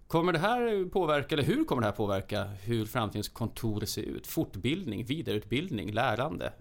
Kommer 0.08 0.34
det 0.34 0.40
här 0.40 0.90
påverka, 0.90 1.36
eller 1.36 1.44
hur 1.44 1.64
kommer 1.64 1.82
det 1.82 1.88
här 1.88 1.96
påverka 1.96 2.44
hur 2.44 2.86
framtidens 2.86 3.30
kontor 3.30 3.86
ser 3.86 4.02
ut? 4.04 4.28
Fortbildning, 4.28 5.06
vidareutbildning, 5.06 5.92
lärande. 5.92 6.54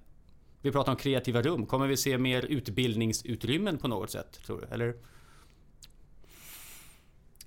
Vi 0.67 0.73
pratar 0.73 0.93
om 0.93 0.99
kreativa 0.99 1.43
rum. 1.43 1.67
Kommer 1.67 1.87
vi 1.87 1.97
se 1.97 2.19
mer 2.19 2.45
utbildningsutrymmen 2.45 3.79
på 3.79 3.89
något 3.89 4.11
sätt, 4.11 4.41
tror 4.47 4.61
du? 4.61 4.75
Eller? 4.75 4.95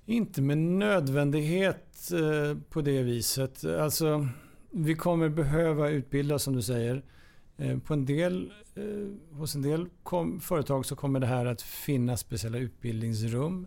Inte 0.06 0.42
med 0.42 0.58
nödvändighet 0.58 2.10
eh, 2.12 2.58
på 2.70 2.80
det 2.80 3.02
viset. 3.02 3.64
Alltså, 3.64 4.28
vi 4.70 4.94
kommer 4.94 5.28
behöva 5.28 5.90
utbilda 5.90 6.38
som 6.38 6.56
du 6.56 6.62
säger. 6.62 7.02
Eh, 7.56 7.78
På 7.78 7.94
en 7.94 8.06
del, 8.06 8.52
eh, 8.74 9.36
hos 9.38 9.54
en 9.54 9.62
del 9.62 9.88
kom, 10.02 10.40
företag 10.40 10.86
så 10.86 10.96
kommer 10.96 11.20
det 11.20 11.26
här 11.26 11.46
att 11.46 11.62
finnas 11.62 12.20
speciella 12.20 12.58
utbildningsrum. 12.58 13.66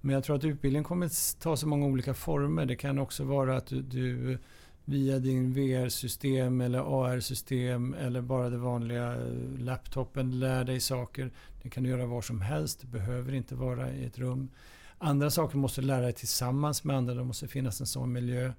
Men 0.00 0.14
jag 0.14 0.24
tror 0.24 0.36
att 0.36 0.44
utbildningen 0.44 0.84
kommer 0.84 1.06
att 1.06 1.36
ta 1.40 1.56
så 1.56 1.68
många 1.68 1.86
olika 1.86 2.14
former. 2.14 2.66
Det 2.66 2.76
kan 2.76 2.98
också 2.98 3.24
vara 3.24 3.56
att 3.56 3.66
du, 3.66 3.82
du 3.82 4.38
via 4.88 5.18
din 5.18 5.52
VR-system 5.52 6.60
eller 6.60 6.78
AR-system 6.78 7.94
eller 7.94 8.20
bara 8.20 8.50
det 8.50 8.58
vanliga 8.58 9.14
eh, 9.14 9.58
laptopen 9.58 10.38
lär 10.38 10.64
dig 10.64 10.80
saker. 10.80 11.32
Det 11.62 11.70
kan 11.70 11.82
du 11.82 11.88
göra 11.90 12.06
var 12.06 12.22
som 12.22 12.40
helst. 12.40 12.80
Det 12.80 12.86
behöver 12.86 13.34
inte 13.34 13.54
vara 13.54 13.92
i 13.92 14.04
ett 14.04 14.18
rum. 14.18 14.50
Andra 14.98 15.30
saker 15.30 15.58
måste 15.58 15.80
du 15.80 15.86
lära 15.86 16.00
dig 16.00 16.12
tillsammans 16.12 16.84
med 16.84 16.96
andra. 16.96 17.14
Det 17.14 17.24
måste 17.24 17.48
finnas 17.48 17.80
en 17.80 17.86
sån 17.86 18.12
miljö. 18.12 18.52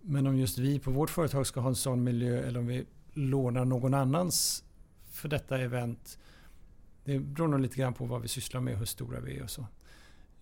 Men 0.00 0.26
om 0.26 0.36
just 0.36 0.58
vi 0.58 0.78
på 0.78 0.90
vårt 0.90 1.10
företag 1.10 1.46
ska 1.46 1.60
ha 1.60 1.68
en 1.68 1.74
sån 1.74 2.04
miljö 2.04 2.42
eller 2.42 2.60
om 2.60 2.66
vi 2.66 2.86
lånar 3.12 3.64
någon 3.64 3.94
annans 3.94 4.64
för 5.10 5.28
detta 5.28 5.58
event. 5.58 6.18
Det 7.04 7.18
beror 7.18 7.48
nog 7.48 7.60
lite 7.60 7.76
grann 7.76 7.94
på 7.94 8.04
vad 8.04 8.22
vi 8.22 8.28
sysslar 8.28 8.60
med, 8.60 8.78
hur 8.78 8.84
stora 8.84 9.20
vi 9.20 9.38
är 9.38 9.42
och 9.42 9.50
så. 9.50 9.66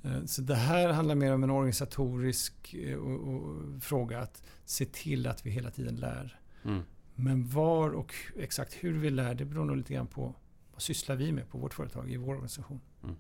Eh, 0.03 0.25
Så 0.25 0.43
det 0.43 0.55
här 0.55 0.89
handlar 0.93 1.15
mer 1.15 1.35
om 1.35 1.43
en 1.45 1.51
organisatorisk 1.51 2.75
eh, 2.75 2.97
och, 2.99 3.35
och, 3.35 3.83
fråga 3.83 4.21
att 4.21 4.43
se 4.65 4.85
till 4.85 5.27
att 5.27 5.47
vi 5.47 5.51
hela 5.51 5.71
tiden 5.71 5.97
lär. 5.97 6.41
Mm. 6.65 6.83
Men 7.15 7.49
var 7.49 7.91
och 7.91 8.15
exakt 8.37 8.75
hur 8.75 8.99
vi 8.99 9.11
lär, 9.11 9.35
det 9.35 9.45
beror 9.45 9.65
nog 9.65 9.77
lite 9.77 9.95
grann 9.95 10.07
på 10.07 10.35
vad 10.73 10.83
sysslar 10.83 11.17
vi 11.17 11.33
med 11.33 11.49
på 11.49 11.59
vårt 11.59 11.75
företag, 11.75 12.11
i 12.13 12.17
vår 12.17 12.29
organisation. 12.35 12.81
Mm. 13.03 13.17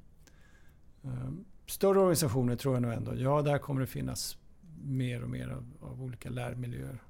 Eh, 1.04 1.30
Större 1.66 1.98
organisationer 1.98 2.56
tror 2.56 2.74
jag 2.74 2.82
nog 2.82 2.92
ändå, 2.92 3.14
ja 3.16 3.42
där 3.42 3.58
kommer 3.58 3.80
det 3.80 3.86
finnas 3.86 4.38
mer 4.84 5.22
och 5.22 5.30
mer 5.30 5.48
av, 5.48 5.72
av 5.80 6.02
olika 6.02 6.30
lärmiljöer. 6.30 7.02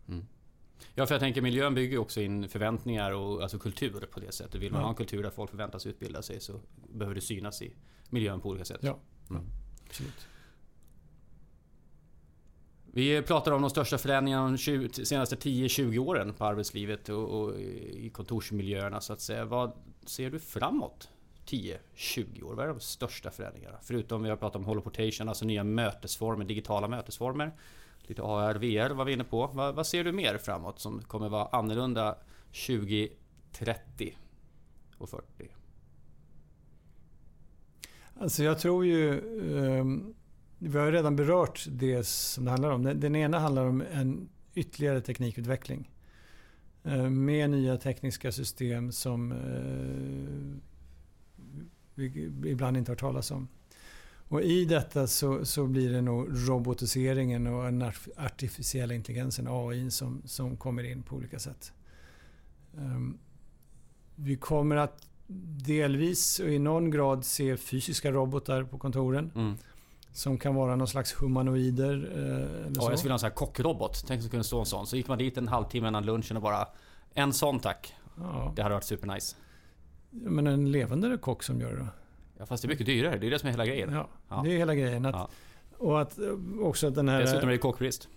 Ja, 0.94 1.06
för 1.06 1.14
jag 1.14 1.20
tänker 1.20 1.42
miljön 1.42 1.74
bygger 1.74 1.98
också 1.98 2.20
in 2.20 2.48
förväntningar 2.48 3.12
och 3.12 3.42
alltså 3.42 3.58
kultur 3.58 4.06
på 4.12 4.20
det 4.20 4.32
sättet. 4.32 4.60
Vill 4.62 4.72
man 4.72 4.80
Ja. 4.80 4.84
ha 4.84 4.90
en 4.90 4.96
kultur 4.96 5.22
där 5.22 5.30
folk 5.30 5.50
förväntas 5.50 5.86
utbilda 5.86 6.22
sig 6.22 6.40
så 6.40 6.60
behöver 6.92 7.14
det 7.14 7.20
synas 7.20 7.62
i 7.62 7.72
miljön 8.10 8.40
på 8.40 8.48
olika 8.48 8.64
sätt. 8.64 8.80
Ja, 8.82 8.98
Mm. 9.30 9.42
absolut. 9.86 10.28
Vi 12.92 13.22
pratar 13.22 13.52
om 13.52 13.62
de 13.62 13.70
största 13.70 13.98
förändringarna 13.98 14.44
de 14.44 14.56
20 14.56 15.04
senaste 15.04 15.36
10-20 15.36 15.98
åren 15.98 16.34
på 16.34 16.44
arbetslivet 16.44 17.08
och, 17.08 17.40
och 17.40 17.60
i 17.60 18.10
kontorsmiljöerna 18.14 19.00
så 19.00 19.12
att 19.12 19.20
säga. 19.20 19.44
Vad 19.44 19.72
ser 20.06 20.30
du 20.30 20.38
framåt 20.38 21.08
10-20 21.46 22.42
år? 22.42 22.54
Vad 22.54 22.64
är 22.64 22.68
de 22.68 22.80
största 22.80 23.30
förändringarna? 23.30 23.78
Förutom 23.82 24.22
vi 24.22 24.28
har 24.28 24.36
pratat 24.36 24.56
om 24.56 24.64
holoportation, 24.64 25.28
alltså 25.28 25.44
nya 25.44 25.64
mötesformer, 25.64 26.44
digitala 26.44 26.88
mötesformer. 26.88 27.52
Lite 27.98 28.22
AR, 28.22 28.54
VR 28.54 28.90
var 28.90 29.04
vi 29.04 29.12
inne 29.12 29.24
på. 29.24 29.46
Vad, 29.46 29.74
vad 29.74 29.86
ser 29.86 30.04
du 30.04 30.12
mer 30.12 30.38
framåt 30.38 30.80
som 30.80 31.02
kommer 31.02 31.28
vara 31.28 31.46
annorlunda 31.46 32.18
20, 32.50 33.08
30 33.52 34.16
och 34.98 35.10
40? 35.10 35.57
Alltså 38.18 38.44
jag 38.44 38.58
tror 38.58 38.86
ju... 38.86 39.20
Um, 39.80 40.14
vi 40.58 40.78
har 40.78 40.86
ju 40.86 40.92
redan 40.92 41.16
berört 41.16 41.66
det 41.70 42.06
som 42.06 42.44
det 42.44 42.50
handlar 42.50 42.70
om. 42.70 42.82
Den, 42.82 43.00
den 43.00 43.16
ena 43.16 43.38
handlar 43.38 43.66
om 43.66 43.84
en 43.92 44.28
ytterligare 44.54 45.00
teknikutveckling. 45.00 45.90
Uh, 46.86 47.10
med 47.10 47.50
nya 47.50 47.76
tekniska 47.76 48.32
system 48.32 48.92
som 48.92 49.32
uh, 49.32 50.56
vi 51.94 52.32
ibland 52.44 52.76
inte 52.76 52.90
har 52.90 52.96
talas 52.96 53.30
om. 53.30 53.48
Och 54.28 54.42
i 54.42 54.64
detta 54.64 55.06
så, 55.06 55.44
så 55.44 55.66
blir 55.66 55.92
det 55.92 56.00
nog 56.00 56.48
robotiseringen 56.48 57.46
och 57.46 57.64
den 57.64 57.92
artificiella 58.16 58.94
intelligensen, 58.94 59.46
AI, 59.48 59.90
som, 59.90 60.22
som 60.24 60.56
kommer 60.56 60.82
in 60.82 61.02
på 61.02 61.16
olika 61.16 61.38
sätt. 61.38 61.72
Um, 62.76 63.18
vi 64.14 64.36
kommer 64.36 64.76
att 64.76 65.07
delvis 65.66 66.38
och 66.38 66.48
i 66.48 66.58
någon 66.58 66.90
grad 66.90 67.24
se 67.24 67.56
fysiska 67.56 68.10
robotar 68.12 68.62
på 68.64 68.78
kontoren. 68.78 69.30
Mm. 69.34 69.56
Som 70.12 70.38
kan 70.38 70.54
vara 70.54 70.76
någon 70.76 70.88
slags 70.88 71.22
humanoider. 71.22 72.10
Eh, 72.16 72.66
eller 72.66 72.72
Ja, 72.74 72.80
så. 72.82 72.92
jag 72.92 72.98
skulle 72.98 73.12
ha 73.12 73.14
en 73.14 73.18
sån 73.18 73.26
här 73.28 73.34
kockrobot. 73.34 74.04
Tänk 74.06 74.22
det 74.22 74.28
kunde 74.28 74.44
stå 74.44 74.60
en 74.60 74.66
sån. 74.66 74.86
Så 74.86 74.96
gick 74.96 75.08
man 75.08 75.18
dit 75.18 75.36
en 75.38 75.48
halvtimme 75.48 75.88
innan 75.88 76.06
lunchen 76.06 76.36
och 76.36 76.42
bara 76.42 76.68
En 77.14 77.32
sån 77.32 77.60
tack. 77.60 77.94
Ja. 78.16 78.52
Det 78.56 78.62
hade 78.62 78.74
varit 78.74 78.84
supernice. 78.84 79.36
Men 80.10 80.46
en 80.46 80.72
levande 80.72 81.16
kock 81.16 81.42
som 81.42 81.60
gör 81.60 81.70
det 81.72 81.78
då? 81.78 81.86
Ja, 82.38 82.46
fast 82.46 82.62
det 82.62 82.66
är 82.66 82.68
mycket 82.70 82.86
dyrare. 82.86 83.18
Det 83.18 83.26
är 83.26 83.30
det 83.30 83.38
som 83.38 83.46
är 83.46 83.50
hela 83.50 83.66
grejen. 83.66 83.92
Ja, 83.92 84.08
Ja. 84.28 84.40
det 84.44 84.52
är 84.52 84.58
hela 84.58 84.74
grejen. 84.74 85.04
Att, 85.06 85.14
Ja. 85.14 85.28
Och 85.78 86.00
att 86.00 86.18
också 86.62 86.86
att 86.86 86.94
den 86.94 87.08
här... 87.08 87.20
Dessutom 87.20 87.48
är 87.48 87.52
det 87.52 87.58
kockbrist. 87.58 88.08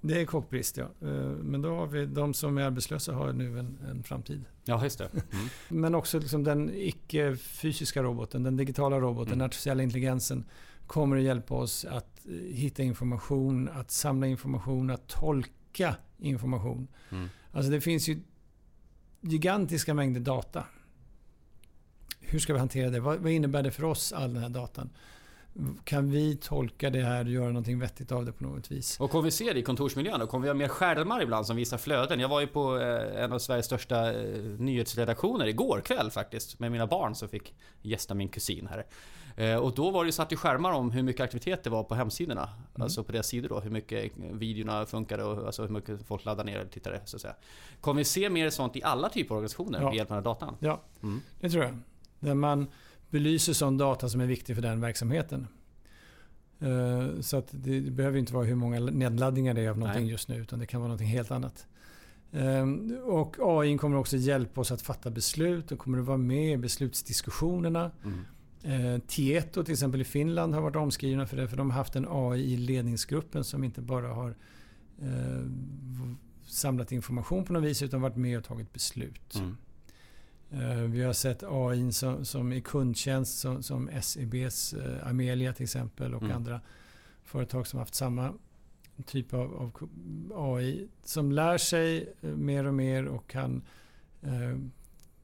Det 0.00 0.20
är 0.20 0.24
kockbrist 0.24 0.76
ja. 0.76 0.84
Eh, 1.02 1.08
Men 1.28 1.62
då 1.62 1.74
har 1.76 1.86
vi 1.86 2.06
de 2.06 2.34
som 2.34 2.58
är 2.58 2.62
arbetslösa 2.62 3.12
har 3.12 3.32
nu 3.32 3.58
en, 3.58 3.78
en 3.90 4.02
framtid. 4.02 4.44
Ja, 4.64 4.84
just 4.84 4.98
det. 4.98 5.04
Mm. 5.12 5.48
Men 5.82 5.94
också 5.94 6.18
liksom 6.18 6.44
den 6.44 6.70
icke-fysiska 6.74 8.02
roboten, 8.02 8.42
den 8.42 8.56
digitala 8.56 9.00
roboten, 9.00 9.28
Mm. 9.28 9.38
den 9.38 9.46
artificiella 9.46 9.82
intelligensen 9.82 10.44
kommer 10.86 11.16
att 11.16 11.22
hjälpa 11.22 11.54
oss 11.54 11.84
att 11.84 12.20
hitta 12.52 12.82
information, 12.82 13.68
att 13.68 13.90
samla 13.90 14.26
information, 14.26 14.90
att 14.90 15.08
tolka 15.08 15.96
information. 16.18 16.88
Mm. 17.10 17.28
Alltså 17.52 17.70
det 17.70 17.80
finns 17.80 18.08
ju 18.08 18.20
gigantiska 19.20 19.94
mängder 19.94 20.20
data. 20.20 20.64
Hur 22.20 22.38
ska 22.38 22.52
vi 22.52 22.58
hantera 22.58 22.90
det? 22.90 23.00
Vad, 23.00 23.18
vad 23.18 23.32
innebär 23.32 23.62
det 23.62 23.70
för 23.70 23.84
oss, 23.84 24.12
all 24.12 24.34
den 24.34 24.42
här 24.42 24.48
datan? 24.50 24.90
Kan 25.84 26.10
vi 26.10 26.36
tolka 26.36 26.90
det 26.90 27.00
här 27.02 27.24
och 27.24 27.30
göra 27.30 27.46
någonting 27.48 27.78
vettigt 27.78 28.12
av 28.12 28.24
det 28.24 28.32
på 28.32 28.44
något 28.44 28.70
vis? 28.70 29.00
Och 29.00 29.10
kommer 29.10 29.24
vi 29.24 29.30
se 29.30 29.52
det 29.52 29.58
i 29.58 29.62
kontorsmiljön? 29.62 30.26
Kommer 30.26 30.42
vi 30.42 30.48
ha 30.48 30.54
mer 30.54 30.68
skärmar 30.68 31.22
ibland 31.22 31.46
som 31.46 31.56
visar 31.56 31.78
flöden? 31.78 32.20
Jag 32.20 32.28
var 32.28 32.40
ju 32.40 32.46
på 32.46 32.78
eh, 32.78 33.22
en 33.24 33.32
av 33.32 33.38
Sveriges 33.38 33.66
största 33.66 34.12
eh, 34.12 34.38
nyhetsredaktioner 34.58 35.46
igår 35.46 35.80
kväll 35.84 36.10
faktiskt. 36.10 36.58
Med 36.58 36.72
mina 36.72 36.86
barn 36.86 37.14
som 37.14 37.28
fick 37.28 37.54
gästa 37.82 38.14
min 38.14 38.28
kusin 38.28 38.68
här. 38.70 38.86
Eh, 39.36 39.56
och 39.56 39.74
då 39.74 39.90
var 39.90 40.04
det 40.04 40.08
ju 40.08 40.12
satt 40.12 40.32
i 40.32 40.36
skärmar 40.36 40.72
om 40.72 40.90
hur 40.90 41.02
mycket 41.02 41.20
aktivitet 41.24 41.64
det 41.64 41.70
var 41.70 41.84
på 41.84 41.94
hemsidorna. 41.94 42.48
Alltså 42.74 43.04
på 43.04 43.12
deras 43.12 43.26
sidor 43.26 43.48
då. 43.48 43.60
Hur 43.60 43.70
mycket 43.70 44.12
videorna 44.16 44.86
funkade 44.86 45.24
och 45.24 45.46
alltså 45.46 45.62
hur 45.62 45.68
mycket 45.68 46.06
folk 46.06 46.24
laddade 46.24 46.50
ner 46.50 46.58
eller 46.58 46.70
tittade 46.70 47.00
så 47.04 47.16
att 47.16 47.20
säga. 47.22 47.34
Kommer 47.80 47.98
vi 47.98 48.04
se 48.04 48.30
mer 48.30 48.50
sånt 48.50 48.76
i 48.76 48.82
alla 48.82 49.08
typer 49.08 49.34
av 49.34 49.36
organisationer 49.36 49.80
Ja. 49.80 49.86
med 49.88 49.94
hjälp 49.96 50.10
av 50.10 50.16
den 50.16 50.24
här 50.24 50.30
datan? 50.34 50.56
Ja, 50.60 50.80
Mm. 51.02 51.20
det 51.40 51.50
tror 51.50 51.64
jag. 51.64 51.78
Där 52.20 52.34
man 52.34 52.66
belyser 53.10 53.52
sån 53.52 53.78
data 53.78 54.08
som 54.08 54.20
är 54.20 54.26
viktig 54.26 54.54
för 54.54 54.62
den 54.62 54.80
verksamheten. 54.80 55.46
Eh, 56.60 57.20
Så 57.20 57.36
att 57.36 57.48
det 57.52 57.80
behöver 57.80 58.18
inte 58.18 58.34
vara 58.34 58.44
hur 58.44 58.54
många 58.54 58.80
nedladdningar 58.80 59.54
det 59.54 59.60
är 59.60 59.70
av 59.70 59.78
någonting 59.78 60.02
Nej. 60.02 60.10
just 60.12 60.28
nu 60.28 60.36
utan 60.36 60.58
det 60.58 60.66
kan 60.66 60.80
vara 60.80 60.88
någonting 60.88 61.08
helt 61.08 61.30
annat. 61.30 61.66
Ehm, 62.32 62.98
Och 63.04 63.36
AI 63.40 63.78
kommer 63.78 63.96
också 63.96 64.16
hjälpa 64.16 64.60
oss 64.60 64.72
att 64.72 64.82
fatta 64.82 65.10
beslut 65.10 65.72
och 65.72 65.78
kommer 65.78 65.98
att 65.98 66.04
vara 66.06 66.16
med 66.16 66.52
i 66.52 66.56
beslutsdiskussionerna. 66.56 67.90
Mm. 68.04 68.24
Eh, 68.94 69.00
Tieto 69.06 69.64
till 69.64 69.72
exempel 69.72 70.00
i 70.00 70.04
Finland 70.04 70.54
har 70.54 70.60
varit 70.62 70.76
omskrivna 70.76 71.26
för 71.26 71.36
det 71.36 71.48
för 71.48 71.56
de 71.56 71.70
har 71.70 71.76
haft 71.78 71.96
en 71.96 72.06
AI 72.08 72.52
i 72.52 72.56
ledningsgruppen 72.56 73.44
som 73.44 73.64
inte 73.64 73.80
bara 73.80 74.08
har 74.08 74.34
eh, 75.02 75.44
samlat 76.46 76.92
information 76.92 77.44
på 77.44 77.52
något 77.52 77.64
vis 77.64 77.82
utan 77.82 78.00
varit 78.00 78.16
med 78.16 78.38
och 78.38 78.44
tagit 78.44 78.72
beslut. 78.72 79.34
Mm. 79.34 79.56
Eh, 80.50 80.74
Vi 80.82 81.02
har 81.02 81.12
sett 81.12 81.42
AI 81.48 81.92
som, 81.92 82.24
som 82.24 82.52
i 82.52 82.60
kundtjänst 82.60 83.38
som, 83.38 83.62
som 83.62 83.90
SEBs 84.02 84.72
eh, 84.74 85.06
Amelia 85.08 85.52
till 85.52 85.64
exempel 85.64 86.14
och 86.14 86.22
Mm. 86.22 86.36
andra 86.36 86.60
företag 87.24 87.66
som 87.66 87.78
haft 87.78 87.94
samma 87.94 88.32
typ 89.06 89.34
av, 89.34 89.54
av 89.54 89.72
AI 90.56 90.88
som 91.04 91.32
lär 91.32 91.58
sig 91.58 92.14
eh, 92.20 92.30
mer 92.30 92.64
och 92.66 92.74
mer 92.74 93.04
och 93.06 93.26
kan 93.30 93.62
eh, 94.22 94.58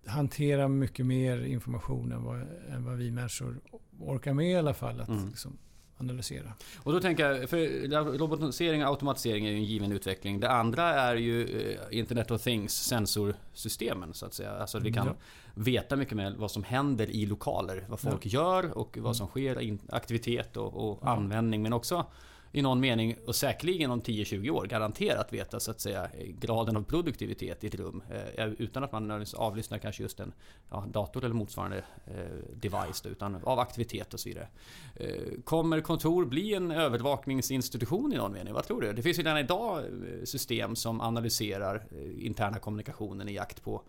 hantera 0.06 0.68
mycket 0.68 1.06
mer 1.06 1.38
information 1.44 2.12
än 2.12 2.22
vad, 2.24 2.40
än 2.70 2.84
vad 2.84 2.96
vi 2.96 3.10
människor 3.10 3.60
orkar 3.98 4.34
med 4.34 4.50
i 4.50 4.54
alla 4.56 4.74
fall 4.74 5.00
att 5.00 5.08
Mm. 5.08 5.28
liksom, 5.28 5.56
analysera. 6.04 6.52
Och 6.82 6.92
då 6.92 7.00
tänker 7.00 7.30
jag, 7.30 7.50
för 7.50 8.18
robotisering 8.18 8.84
och 8.84 8.90
automatisering 8.90 9.46
är 9.46 9.50
ju 9.50 9.56
en 9.56 9.64
given 9.64 9.92
utveckling. 9.92 10.40
Det 10.40 10.50
andra 10.50 10.82
är 10.82 11.16
ju 11.16 11.44
eh, 11.90 11.98
Internet 11.98 12.30
of 12.30 12.42
Things, 12.42 12.74
sensorsystemen 12.74 14.14
så 14.14 14.26
att 14.26 14.34
säga. 14.34 14.50
Alltså 14.52 14.78
vi 14.78 14.92
kan 14.92 15.06
Ja. 15.06 15.14
veta 15.54 15.96
mycket 15.96 16.16
mer 16.16 16.34
vad 16.38 16.50
som 16.50 16.64
händer 16.64 17.10
i 17.10 17.26
lokaler. 17.26 17.84
Vad 17.88 18.00
folk 18.00 18.26
gör 18.26 18.78
och 18.78 18.98
vad 19.00 19.16
som 19.16 19.26
sker, 19.26 19.78
aktivitet 19.88 20.56
och, 20.56 20.90
och 20.90 20.98
Ja. 21.02 21.08
användning. 21.08 21.62
Men 21.62 21.72
också 21.72 22.06
i 22.54 22.62
någon 22.62 22.80
mening 22.80 23.16
och 23.26 23.36
säkerligen 23.36 23.90
om 23.90 24.02
10-20 24.02 24.50
år 24.50 24.66
garanterat 24.66 25.32
veta 25.32 25.60
så 25.60 25.70
att 25.70 25.80
säga 25.80 26.08
graden 26.40 26.76
av 26.76 26.82
produktivitet 26.82 27.64
i 27.64 27.66
ett 27.66 27.74
rum. 27.74 28.02
Eh, 28.34 28.46
utan 28.46 28.84
att 28.84 28.92
man 28.92 29.26
avlyssnar 29.34 29.78
kanske 29.78 30.02
just 30.02 30.20
en 30.20 30.32
ja, 30.70 30.86
dator 30.92 31.24
eller 31.24 31.34
motsvarande 31.34 31.84
eh, 32.06 32.14
device 32.54 33.00
då, 33.02 33.08
utan 33.08 33.34
av 33.44 33.58
aktivitet 33.58 34.14
och 34.14 34.20
så 34.20 34.28
vidare. 34.28 34.48
Eh, 34.96 35.42
kommer 35.44 35.80
kontor 35.80 36.24
bli 36.24 36.54
en 36.54 36.70
övervakningsinstitution 36.70 38.12
i 38.12 38.16
någon 38.16 38.32
mening? 38.32 38.54
Vad 38.54 38.66
tror 38.66 38.80
du? 38.80 38.92
Det 38.92 39.02
finns 39.02 39.18
ju 39.18 39.22
redan 39.22 39.38
idag 39.38 39.78
eh, 39.78 40.24
system 40.24 40.76
som 40.76 41.00
analyserar 41.00 41.74
eh, 41.90 42.26
interna 42.26 42.58
kommunikationen 42.58 43.28
i 43.28 43.32
jakt 43.34 43.62
på 43.62 43.82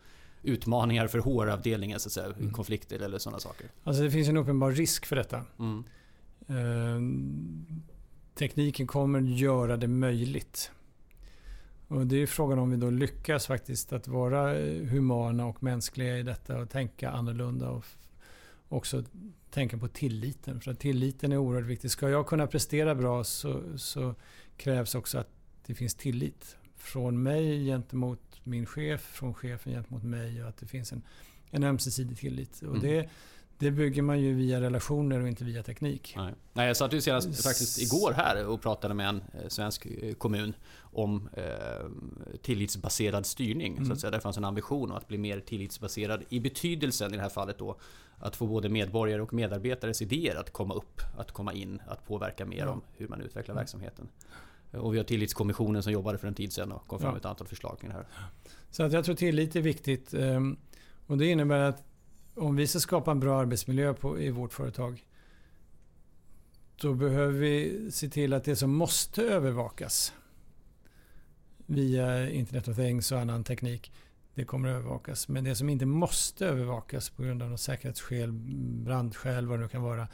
utmaningar 0.43 1.07
för 1.07 1.19
HR-avdelningen 1.19 1.99
så 1.99 2.07
att 2.07 2.13
säga, 2.13 2.25
Mm. 2.25 2.53
konflikter 2.53 2.99
eller 2.99 3.17
sådana 3.19 3.39
saker. 3.39 3.67
Alltså 3.83 4.03
det 4.03 4.11
finns 4.11 4.29
en 4.29 4.37
uppenbar 4.37 4.71
risk 4.71 5.05
för 5.05 5.15
detta. 5.15 5.41
Mm. 5.59 5.83
Tekniken 8.35 8.87
kommer 8.87 9.21
göra 9.21 9.77
det 9.77 9.87
möjligt. 9.87 10.71
Och 11.87 12.07
det 12.07 12.15
är 12.15 12.27
frågan 12.27 12.59
om 12.59 12.71
vi 12.71 12.77
då 12.77 12.89
lyckas 12.89 13.47
faktiskt 13.47 13.93
att 13.93 14.07
vara 14.07 14.53
humana 14.89 15.45
och 15.45 15.63
mänskliga 15.63 16.17
i 16.17 16.23
detta 16.23 16.57
och 16.57 16.69
tänka 16.69 17.09
annorlunda 17.09 17.69
och 17.69 17.85
också 18.69 19.03
tänka 19.49 19.77
på 19.77 19.87
tilliten. 19.87 20.61
För 20.61 20.71
att 20.71 20.79
tilliten 20.79 21.31
är 21.31 21.37
oerhört 21.37 21.65
viktig. 21.65 21.91
Ska 21.91 22.09
jag 22.09 22.27
kunna 22.27 22.47
prestera 22.47 22.95
bra 22.95 23.23
så, 23.23 23.61
så 23.77 24.15
krävs 24.57 24.95
också 24.95 25.17
att 25.17 25.29
det 25.65 25.75
finns 25.75 25.95
tillit. 25.95 26.57
Från 26.75 27.23
mig 27.23 27.65
gentemot 27.65 28.39
min 28.43 28.65
chef, 28.65 29.01
från 29.01 29.33
chefen 29.33 29.73
gentemot 29.73 30.03
mig 30.03 30.43
och 30.43 30.49
att 30.49 30.57
det 30.57 30.65
finns 30.65 30.91
en, 30.91 31.01
en 31.51 31.63
ömsesidig 31.63 32.17
tillit. 32.17 32.61
Och 32.61 32.75
Mm. 32.75 32.81
det, 32.81 33.09
det 33.57 33.71
bygger 33.71 34.01
man 34.01 34.19
ju 34.21 34.33
via 34.33 34.61
relationer 34.61 35.21
och 35.21 35.27
inte 35.27 35.43
via 35.43 35.63
teknik. 35.63 36.13
Nej. 36.17 36.33
Nej, 36.53 36.67
jag 36.67 36.77
satt 36.77 36.93
ju 36.93 37.01
senast 37.01 37.43
faktiskt 37.43 37.81
igår 37.81 38.11
här 38.15 38.45
och 38.47 38.61
pratade 38.61 38.93
med 38.93 39.09
en 39.09 39.15
eh, 39.33 39.47
svensk 39.47 39.85
eh, 39.85 40.13
kommun 40.13 40.53
om 40.81 41.29
eh, 41.33 41.43
tillitsbaserad 42.41 43.25
styrning. 43.25 43.75
Så 43.75 43.81
Mm. 43.81 43.91
att 43.91 43.99
säga. 43.99 44.11
Det 44.11 44.19
fanns 44.19 44.37
en 44.37 44.45
ambition 44.45 44.91
att 44.91 45.07
bli 45.07 45.17
mer 45.17 45.39
tillitsbaserad 45.39 46.23
i 46.29 46.39
betydelsen 46.39 47.13
i 47.13 47.15
det 47.15 47.21
här 47.21 47.29
fallet 47.29 47.57
då 47.57 47.77
att 48.17 48.35
få 48.35 48.47
både 48.47 48.69
medborgare 48.69 49.21
och 49.21 49.33
medarbetares 49.33 50.01
idéer 50.01 50.35
att 50.35 50.53
komma 50.53 50.73
upp, 50.73 51.01
att 51.17 51.31
komma 51.31 51.53
in, 51.53 51.81
att 51.87 52.07
påverka 52.07 52.45
mer 52.45 52.57
Ja. 52.57 52.69
om 52.69 52.81
hur 52.93 53.07
man 53.07 53.21
utvecklar 53.21 53.53
Mm. 53.53 53.61
verksamheten. 53.61 54.07
Och 54.71 54.93
vi 54.93 54.97
har 54.97 55.05
tillitskommissionen 55.05 55.83
som 55.83 55.93
jobbade 55.93 56.17
för 56.17 56.27
en 56.27 56.33
tid 56.33 56.53
sedan 56.53 56.71
och 56.71 56.87
kom 56.87 56.99
fram 56.99 57.07
Ja. 57.07 57.11
med 57.11 57.19
ett 57.19 57.25
antal 57.25 57.47
förslag 57.47 57.77
kring 57.79 57.89
det 57.89 57.95
här. 57.95 58.05
Så 58.71 58.83
att 58.83 58.93
jag 58.93 59.05
tror 59.05 59.15
tillit 59.15 59.55
är 59.55 59.61
viktigt. 59.61 60.13
ehm, 60.13 60.57
Och 61.07 61.17
det 61.17 61.25
innebär 61.25 61.59
att 61.59 61.83
om 62.35 62.55
vi 62.55 62.67
ska 62.67 62.79
skapa 62.79 63.11
en 63.11 63.19
bra 63.19 63.39
arbetsmiljö 63.39 63.93
på, 63.93 64.19
i 64.19 64.29
vårt 64.29 64.53
företag 64.53 65.05
då 66.77 66.93
behöver 66.93 67.33
vi 67.33 67.87
se 67.91 68.09
till 68.09 68.33
att 68.33 68.43
det 68.43 68.55
som 68.55 68.75
måste 68.75 69.21
övervakas 69.21 70.13
via 71.65 72.29
Internet 72.29 72.67
of 72.67 72.75
Things 72.75 73.11
och 73.11 73.19
annan 73.19 73.43
teknik. 73.43 73.91
Det 74.33 74.45
kommer 74.45 74.69
att 74.69 74.75
övervakas. 74.75 75.27
Men 75.27 75.43
det 75.43 75.55
som 75.55 75.69
inte 75.69 75.85
måste 75.85 76.45
övervakas 76.45 77.09
på 77.09 77.23
grund 77.23 77.43
av 77.43 77.49
något 77.49 77.59
säkerhetsskäl, 77.59 78.31
brandskäl, 78.31 79.47
vad 79.47 79.59
det 79.59 79.63
nu 79.63 79.69
kan 79.69 79.81
vara. 79.81 80.07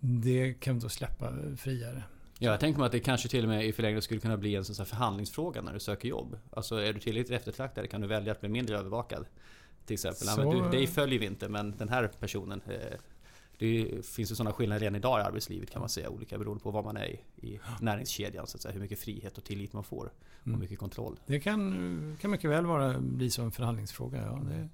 Det 0.00 0.54
kan 0.54 0.74
vi 0.74 0.80
då 0.80 0.88
släppa 0.88 1.32
friare. 1.56 2.02
Ja, 2.38 2.50
jag 2.50 2.60
tänker 2.60 2.78
mig 2.78 2.86
att 2.86 2.92
det 2.92 3.00
kanske 3.00 3.28
till 3.28 3.44
och 3.44 3.48
med 3.48 3.66
i 3.66 3.72
förlängningen 3.72 4.02
skulle 4.02 4.20
kunna 4.20 4.36
bli 4.36 4.54
en 4.54 4.64
sån 4.64 4.86
förhandlingsfråga 4.86 5.62
när 5.62 5.72
du 5.72 5.80
söker 5.80 6.08
jobb. 6.08 6.38
Alltså 6.50 6.76
är 6.76 6.92
du 6.92 7.00
tillräckligt 7.00 7.38
eftertraktad 7.38 7.90
kan 7.90 8.00
du 8.00 8.06
välja 8.06 8.32
att 8.32 8.40
bli 8.40 8.48
mindre 8.48 8.78
övervakad. 8.78 9.26
Till 9.86 9.94
exempel. 9.94 10.26
Så... 10.26 10.40
Ja, 10.40 10.52
du, 10.52 10.78
dig 10.78 10.86
följer 10.86 11.18
vi 11.18 11.26
inte 11.26 11.48
men 11.48 11.76
den 11.76 11.88
här 11.88 12.10
personen 12.20 12.60
eh, 12.66 12.98
det 13.58 14.06
finns 14.06 14.30
ju 14.30 14.34
sådana 14.34 14.52
skillnader 14.52 14.80
redan 14.80 14.96
idag 14.96 15.20
i 15.20 15.22
arbetslivet 15.22 15.70
kan 15.70 15.80
man 15.80 15.88
säga. 15.88 16.10
Olika 16.10 16.38
beroende 16.38 16.62
på 16.62 16.70
vad 16.70 16.84
man 16.84 16.96
är 16.96 17.06
i, 17.06 17.20
i 17.36 17.60
näringskedjan. 17.80 18.46
Så 18.46 18.56
att 18.56 18.62
säga, 18.62 18.72
hur 18.72 18.80
mycket 18.80 18.98
frihet 18.98 19.38
och 19.38 19.44
tillit 19.44 19.72
man 19.72 19.84
får. 19.84 20.12
Och 20.40 20.46
mm. 20.46 20.60
mycket 20.60 20.78
kontroll. 20.78 21.20
Det 21.26 21.40
kan, 21.40 22.16
kan 22.20 22.30
mycket 22.30 22.50
väl 22.50 22.66
vara, 22.66 22.98
bli 23.00 23.30
som 23.30 23.44
en 23.44 23.52
förhandlingsfråga. 23.52 24.22
Ja. 24.22 24.40
Det 24.48 24.68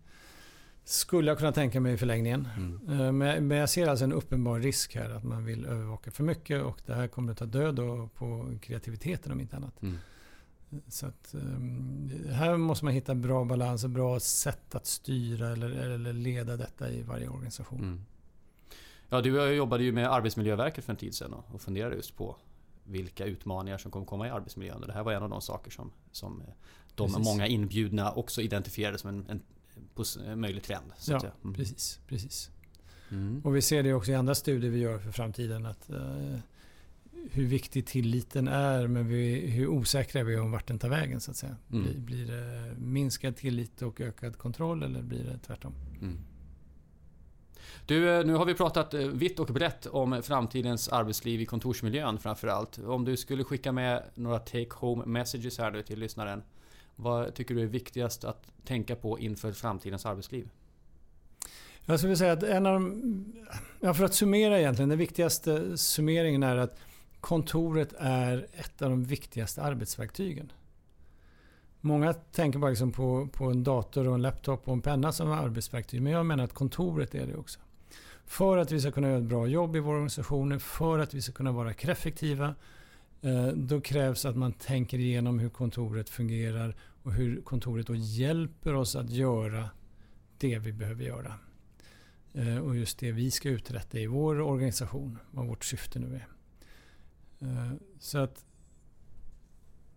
skulle 0.85 1.31
jag 1.31 1.38
kunna 1.38 1.53
tänka 1.53 1.81
mig 1.81 1.94
i 1.94 1.97
förlängningen. 1.97 2.49
Mm. 2.57 3.01
Eh, 3.01 3.12
men, 3.12 3.49
men 3.49 3.59
jag 3.59 3.71
ser 3.71 3.88
alltså 3.88 4.05
en 4.05 4.12
uppenbar 4.12 4.59
risk 4.59 4.94
här 4.94 5.11
att 5.11 5.25
man 5.25 5.44
vill 5.44 5.66
övervaka 5.66 6.11
för 6.11 6.25
mycket. 6.25 6.62
Och 6.62 6.81
det 6.87 6.94
här 6.94 7.09
kommer 7.09 7.33
att 7.33 7.38
ta 7.38 7.47
död 7.47 7.77
på 8.14 8.59
kreativiteten 8.62 9.33
om 9.33 9.40
inte 9.40 9.57
annat. 9.57 9.83
Mm. 9.83 9.99
Så 10.88 11.07
att, 11.07 11.35
um, 11.35 12.11
här 12.31 12.57
måste 12.57 12.85
man 12.85 12.94
hitta 12.94 13.14
bra 13.14 13.44
balans 13.44 13.85
och 13.85 13.90
bra 13.90 14.20
sätt 14.20 14.74
att 14.74 14.87
styra 14.87 15.48
eller, 15.48 15.70
eller 15.70 16.12
leda 16.12 16.57
detta 16.57 16.90
i 16.90 17.02
varje 17.02 17.28
organisation. 17.28 17.78
Mm. 17.78 18.04
Ja, 19.09 19.20
du 19.20 19.38
och 19.38 19.46
jag 19.46 19.54
jobbade 19.54 19.85
ju 19.85 19.92
med 19.92 20.12
Arbetsmiljöverket 20.12 20.85
för 20.85 20.92
en 20.92 20.96
tid 20.96 21.14
sedan 21.14 21.33
och 21.33 21.61
funderade 21.61 21.96
just 21.96 22.16
på 22.16 22.37
vilka 22.85 23.24
utmaningar 23.24 23.78
som 23.78 23.90
kommer 23.90 24.07
komma 24.07 24.26
i 24.26 24.31
arbetsmiljön. 24.31 24.81
Och 24.81 24.87
det 24.87 24.92
här 24.92 25.02
var 25.02 25.12
en 25.12 25.22
av 25.22 25.31
de 25.31 25.40
saker 25.40 25.70
som, 25.70 25.90
som 26.12 26.42
de 26.94 27.07
precis. 27.09 27.24
många 27.24 27.46
inbjudna 27.46 28.12
också 28.12 28.40
identifierade 28.40 28.98
som 28.98 29.11
en, 29.11 29.26
en, 29.28 29.42
en 30.26 30.40
möjlig 30.40 30.62
trend. 30.62 30.92
Ja, 31.07 31.20
mm. 31.42 31.54
precis. 31.54 32.00
precis. 32.09 32.50
Mm. 33.11 33.40
Och 33.44 33.57
vi 33.57 33.62
ser 33.62 33.83
det 33.83 33.94
också 33.94 34.11
i 34.11 34.14
andra 34.14 34.35
studier 34.35 34.70
vi 34.70 34.78
gör 34.78 34.98
för 34.98 35.12
framtiden. 35.12 35.66
att 35.66 35.90
uh, 35.90 36.38
Hur 37.31 37.47
viktig 37.47 37.87
tilliten 37.87 38.49
är 38.49 38.87
men 38.87 39.09
vi, 39.09 39.51
hur 39.51 39.67
osäkra 39.67 40.23
vi 40.23 40.35
är 40.35 40.41
om 40.41 40.53
vart 40.53 40.67
den 40.67 40.79
tar 40.79 40.88
vägen. 40.88 41.21
så 41.21 41.31
att 41.31 41.37
säga. 41.37 41.57
Mm. 41.73 41.85
Blir, 41.85 41.99
blir 41.99 42.27
det 42.27 42.75
minskad 42.79 43.37
tillit 43.37 43.83
och 43.83 44.01
ökad 44.01 44.38
kontroll 44.38 44.83
eller 44.83 45.03
blir 45.03 45.25
det 45.25 45.38
tvärtom? 45.38 45.73
Mm. 46.03 46.19
Du, 47.87 48.19
eh, 48.19 48.27
nu 48.27 48.35
har 48.35 48.45
vi 48.45 48.55
pratat 48.55 48.95
eh, 48.95 49.01
vitt 49.01 49.38
och 49.38 49.47
brett 49.47 49.87
om 49.87 50.23
framtidens 50.23 50.88
arbetsliv 50.88 51.41
i 51.41 51.47
kontorsmiljön 51.47 52.19
framförallt. 52.19 52.79
Om 52.79 53.05
du 53.05 53.17
skulle 53.17 53.45
skicka 53.45 53.73
med 53.73 54.03
några 54.14 54.38
take 54.38 54.71
home 54.71 55.07
messages 55.07 55.59
här 55.59 55.71
nu 55.71 55.83
till 55.83 55.99
lyssnaren. 55.99 56.43
Vad 56.97 57.35
tycker 57.35 57.55
du 57.55 57.62
är 57.62 57.67
viktigast 57.67 58.25
att 58.25 58.53
tänka 58.64 58.97
på 58.97 59.19
inför 59.19 59.53
framtidens 59.53 60.07
arbetsliv? 60.07 60.49
Jag 61.85 61.99
skulle 61.99 62.17
säga 62.17 62.33
att 62.33 62.43
en 62.43 62.67
av 62.67 62.73
de, 62.75 63.35
ja 63.81 63.95
för 63.95 64.05
att 64.05 64.14
summera 64.14 64.59
egentligen, 64.59 64.88
den 64.88 64.99
viktigaste 64.99 65.79
summeringen 65.79 66.43
är 66.43 66.57
att 66.57 66.79
kontoret 67.20 67.94
är 67.98 68.46
ett 68.52 68.83
av 68.83 68.90
de 68.90 69.04
viktigaste 69.04 69.62
arbetsverktygen. 69.62 70.52
Många 71.81 72.12
tänker 72.12 72.59
bara 72.59 72.70
liksom 72.70 72.92
på, 72.92 73.28
på 73.33 73.44
en 73.44 73.64
dator 73.64 74.09
och 74.09 74.14
en 74.14 74.22
laptop 74.22 74.68
och 74.68 74.74
en 74.74 74.81
penna 74.81 75.12
som 75.12 75.31
arbetsverktyg. 75.31 76.02
Men 76.02 76.12
jag 76.12 76.26
menar 76.26 76.44
att 76.44 76.52
kontoret 76.52 77.14
är 77.14 77.26
det 77.26 77.37
också. 77.37 77.61
För 78.24 78.59
att 78.59 78.72
vi 78.72 78.81
ska 78.81 78.90
kunna 78.90 79.09
göra 79.09 79.18
ett 79.18 79.24
bra 79.24 79.46
jobb 79.46 79.76
i 79.76 79.78
våra 79.78 79.94
organisationer, 79.94 80.59
för 80.59 80.98
att 80.98 81.14
vi 81.14 81.22
ska 81.22 81.33
kunna 81.33 81.52
vara 81.52 81.70
effektiva, 81.70 82.54
eh, 83.22 83.46
då 83.46 83.81
krävs 83.81 84.24
att 84.24 84.37
man 84.37 84.52
tänker 84.52 84.98
igenom 84.98 85.38
hur 85.38 85.48
kontoret 85.48 86.09
fungerar 86.09 86.76
och 87.02 87.12
hur 87.12 87.40
kontoret 87.40 87.87
då 87.87 87.94
hjälper 87.94 88.74
oss 88.74 88.96
att 88.96 89.11
göra 89.11 89.70
det 90.38 90.59
vi 90.59 90.72
behöver 90.72 91.04
göra. 91.04 91.35
Eh, 92.35 92.59
och 92.59 92.76
just 92.76 92.98
det 92.98 93.12
vi 93.12 93.31
ska 93.31 93.48
uträtta 93.48 93.98
i 93.98 94.07
vår 94.07 94.40
organisation, 94.40 95.18
vad 95.31 95.46
vårt 95.46 95.64
syfte 95.64 95.98
nu 95.98 96.14
är. 96.14 96.38
Eh, 97.40 97.72
så 97.98 98.18
att 98.18 98.44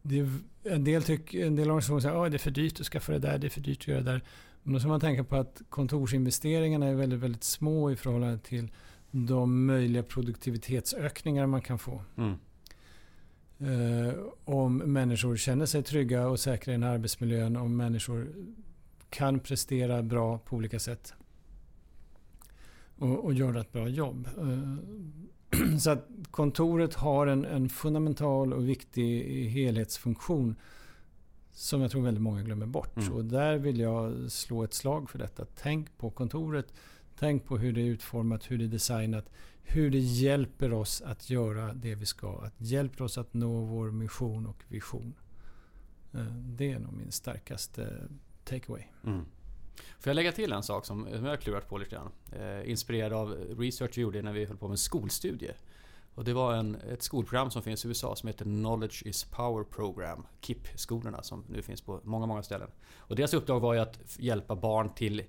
det, 0.01 0.29
en, 0.63 0.83
del 0.83 1.03
tyck, 1.03 1.33
en 1.33 1.55
del 1.55 1.67
organisationer 1.67 1.99
säger 1.99 2.25
att 2.25 2.31
det 2.31 2.37
är 2.37 2.39
för 2.39 2.51
dyrt 2.51 2.79
att 2.79 2.85
skaffa 2.85 3.11
det 3.11 3.19
där, 3.19 3.37
det 3.37 3.47
är 3.47 3.49
för 3.49 3.61
dyrt 3.61 3.81
att 3.81 3.87
göra 3.87 4.01
det 4.01 4.11
där. 4.11 4.23
Men 4.63 4.73
då 4.73 4.79
ska 4.79 4.89
man 4.89 4.99
tänka 4.99 5.23
på 5.23 5.35
att 5.35 5.61
kontorsinvesteringarna 5.69 6.87
är 6.87 6.95
väldigt, 6.95 7.19
väldigt 7.19 7.43
små 7.43 7.91
i 7.91 7.95
förhållande 7.95 8.37
till 8.37 8.71
de 9.11 9.65
möjliga 9.65 10.03
produktivitetsökningar 10.03 11.47
man 11.47 11.61
kan 11.61 11.79
få. 11.79 12.03
Mm. 12.17 12.35
Eh, 13.59 14.15
om 14.45 14.77
människor 14.77 15.37
känner 15.37 15.65
sig 15.65 15.83
trygga 15.83 16.27
och 16.27 16.39
säkra 16.39 16.71
i 16.71 16.75
den 16.75 16.83
här 16.83 16.93
arbetsmiljön, 16.93 17.55
om 17.55 17.77
människor 17.77 18.27
kan 19.09 19.39
prestera 19.39 20.03
bra 20.03 20.37
på 20.37 20.55
olika 20.55 20.79
sätt 20.79 21.13
och, 22.97 23.25
och 23.25 23.33
göra 23.33 23.61
ett 23.61 23.71
bra 23.71 23.87
jobb. 23.87 24.27
Eh, 24.37 24.77
så 25.79 25.91
att 25.91 26.07
kontoret 26.31 26.93
har 26.93 27.27
en, 27.27 27.45
en 27.45 27.69
fundamental 27.69 28.53
och 28.53 28.69
viktig 28.69 29.23
helhetsfunktion 29.49 30.55
som 31.51 31.81
jag 31.81 31.91
tror 31.91 32.01
väldigt 32.01 32.23
många 32.23 32.43
glömmer 32.43 32.65
bort. 32.65 32.97
Mm. 32.97 33.13
Och 33.13 33.25
där 33.25 33.57
vill 33.57 33.79
jag 33.79 34.31
slå 34.31 34.63
ett 34.63 34.73
slag 34.73 35.09
för 35.09 35.19
detta. 35.19 35.45
Tänk 35.61 35.97
på 35.97 36.09
kontoret. 36.09 36.73
Tänk 37.19 37.45
på 37.45 37.57
hur 37.57 37.73
det 37.73 37.81
är 37.81 37.85
utformat, 37.85 38.51
hur 38.51 38.57
det 38.57 38.63
är 38.63 38.67
designat. 38.67 39.29
Hur 39.63 39.91
det 39.91 39.99
hjälper 39.99 40.73
oss 40.73 41.01
att 41.01 41.29
göra 41.29 41.73
det 41.73 41.95
vi 41.95 42.05
ska. 42.05 42.41
Att 42.41 42.53
hjälper 42.57 43.03
oss 43.03 43.17
att 43.17 43.33
nå 43.33 43.61
vår 43.61 43.91
mission 43.91 44.45
och 44.45 44.63
vision. 44.67 45.13
Eh, 46.13 46.25
det 46.35 46.71
är 46.71 46.79
nog 46.79 46.93
min 46.93 47.11
starkaste 47.11 48.09
takeaway. 48.43 48.83
Mm. 49.05 49.25
Får 49.75 50.09
jag 50.09 50.15
lägga 50.15 50.31
till 50.31 50.51
en 50.51 50.63
sak 50.63 50.85
som 50.85 51.07
jag 51.11 51.19
har 51.19 51.37
klurat 51.37 51.69
på 51.69 51.77
lite 51.77 51.95
grann? 51.95 52.11
Eh, 52.31 52.69
inspirerad 52.69 53.13
av 53.13 53.29
research 53.57 53.97
vi 53.97 54.01
gjorde 54.01 54.21
när 54.21 54.33
vi 54.33 54.45
höll 54.45 54.57
på 54.57 54.67
med 54.67 54.73
en 54.73 54.77
skolstudie. 54.77 55.53
Och 56.15 56.23
det 56.23 56.33
var 56.33 56.53
en, 56.53 56.75
ett 56.75 57.03
skolprogram 57.03 57.51
som 57.51 57.61
finns 57.61 57.85
i 57.85 57.87
USA 57.87 58.15
som 58.15 58.27
heter 58.27 58.45
Knowledge 58.45 59.05
is 59.05 59.23
Power 59.23 59.63
Program. 59.63 60.25
KIP-skolorna 60.41 61.21
som 61.21 61.45
nu 61.49 61.61
finns 61.61 61.81
på 61.81 61.99
många, 62.03 62.25
många 62.25 62.43
ställen. 62.43 62.67
Och 62.97 63.15
deras 63.15 63.33
uppdrag 63.33 63.59
var 63.59 63.73
ju 63.73 63.79
att 63.79 63.99
hjälpa 64.19 64.55
barn 64.55 64.89
till 64.89 65.23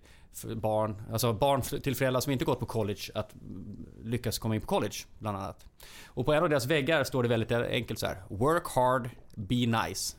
barn, 0.55 1.02
alltså 1.12 1.33
barn 1.33 1.62
till 1.62 1.96
föräldrar 1.96 2.20
som 2.20 2.33
inte 2.33 2.44
gått 2.44 2.61
på 2.61 2.66
college 2.66 3.00
att 3.14 3.35
lyckas 4.02 4.38
komma 4.38 4.55
in 4.55 4.61
på 4.61 4.66
college 4.66 4.94
bland 5.18 5.37
annat. 5.37 5.66
Och 6.07 6.26
på 6.26 6.33
en 6.33 6.42
av 6.42 6.48
deras 6.48 6.66
väggar 6.66 7.05
står 7.05 7.22
det 7.22 7.28
väldigt 7.28 7.52
enkelt 7.52 7.98
så 7.98 8.07
här. 8.07 8.22
Work 8.28 8.66
hard, 8.66 9.11
be 9.35 9.66
nice. 9.66 10.16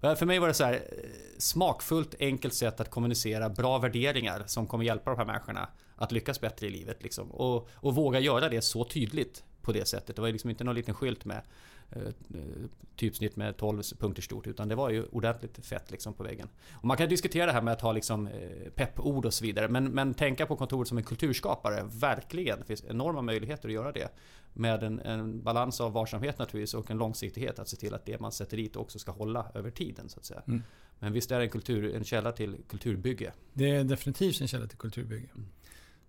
Och 0.00 0.18
för 0.18 0.26
mig 0.26 0.38
var 0.38 0.48
det 0.48 0.54
så 0.54 0.64
här 0.64 0.74
eh, 0.74 1.10
smakfullt 1.38 2.14
enkelt 2.20 2.54
sätt 2.54 2.80
att 2.80 2.90
kommunicera 2.90 3.48
bra 3.48 3.78
värderingar 3.78 4.42
som 4.46 4.66
kommer 4.66 4.84
hjälpa 4.84 5.10
de 5.10 5.18
här 5.18 5.26
människorna 5.26 5.68
att 5.96 6.12
lyckas 6.12 6.40
bättre 6.40 6.66
i 6.66 6.70
livet. 6.70 7.02
Liksom. 7.02 7.30
Och, 7.30 7.68
och 7.74 7.94
våga 7.94 8.20
göra 8.20 8.48
det 8.48 8.62
så 8.62 8.84
tydligt 8.84 9.44
på 9.62 9.72
det 9.72 9.88
sättet. 9.88 10.16
Det 10.16 10.22
var 10.22 10.28
liksom 10.28 10.50
inte 10.50 10.64
någon 10.64 10.74
liten 10.74 10.94
skylt 10.94 11.24
med 11.24 11.42
eh, 11.90 12.02
eh 12.02 12.68
typsnitt 12.96 13.36
med 13.36 13.56
12 13.56 13.82
punkter 13.98 14.22
stort 14.22 14.46
utan 14.46 14.68
det 14.68 14.74
var 14.74 14.90
ju 14.90 15.04
ordentligt 15.04 15.66
fett 15.66 15.90
liksom 15.90 16.14
på 16.14 16.22
väggen. 16.22 16.48
Och 16.72 16.84
man 16.84 16.96
kan 16.96 17.08
diskutera 17.08 17.46
det 17.46 17.52
här 17.52 17.62
med 17.62 17.72
att 17.72 17.80
ha 17.80 17.92
liksom 17.92 18.26
eh, 18.26 18.70
peppord 18.74 19.26
och 19.26 19.34
så 19.34 19.44
vidare 19.44 19.68
men, 19.68 19.84
men 19.84 20.14
tänka 20.14 20.46
på 20.46 20.56
kontoret 20.56 20.88
som 20.88 20.98
en 20.98 21.04
kulturskapare, 21.04 21.84
verkligen. 21.92 22.58
Det 22.58 22.64
finns 22.64 22.84
enorma 22.84 23.22
möjligheter 23.22 23.68
att 23.68 23.74
göra 23.74 23.92
det. 23.92 24.08
Med 24.52 24.82
en, 24.82 25.00
en 25.00 25.42
balans 25.42 25.80
av 25.80 25.92
varsamhet 25.92 26.38
naturligtvis 26.38 26.74
och 26.74 26.90
en 26.90 26.98
långsiktighet 26.98 27.58
att 27.58 27.68
se 27.68 27.76
till 27.76 27.94
att 27.94 28.06
det 28.06 28.20
man 28.20 28.32
sätter 28.32 28.56
dit 28.56 28.76
också 28.76 28.98
ska 28.98 29.12
hålla 29.12 29.50
över 29.54 29.70
tiden 29.70 30.08
så 30.08 30.20
att 30.20 30.24
säga. 30.24 30.42
Mm. 30.46 30.62
Men 30.98 31.12
visst 31.12 31.30
är 31.30 31.38
det 31.38 31.44
en, 31.44 31.50
kultur, 31.50 31.94
en 31.94 32.04
källa 32.04 32.32
till 32.32 32.56
kulturbygge? 32.68 33.32
Det 33.52 33.70
är 33.70 33.84
definitivt 33.84 34.40
en 34.40 34.48
källa 34.48 34.66
till 34.66 34.78
kulturbygge. 34.78 35.28
Mm. 35.34 35.48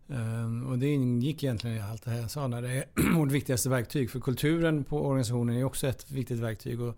Ehm, 0.09 0.67
och 0.67 0.79
det 0.79 0.87
ingick 0.87 1.43
egentligen 1.43 1.77
i 1.77 1.79
allt 1.79 2.03
det 2.03 2.11
här 2.11 2.21
jag 2.21 2.31
sa. 2.31 2.47
När 2.47 2.61
det 2.61 2.69
är 2.69 2.85
vårt 3.15 3.31
viktigaste 3.31 3.69
verktyg. 3.69 4.11
För 4.11 4.19
kulturen 4.19 4.83
på 4.83 5.05
organisationen 5.05 5.55
är 5.55 5.63
också 5.63 5.87
ett 5.87 6.11
viktigt 6.11 6.39
verktyg. 6.39 6.81
Och 6.81 6.97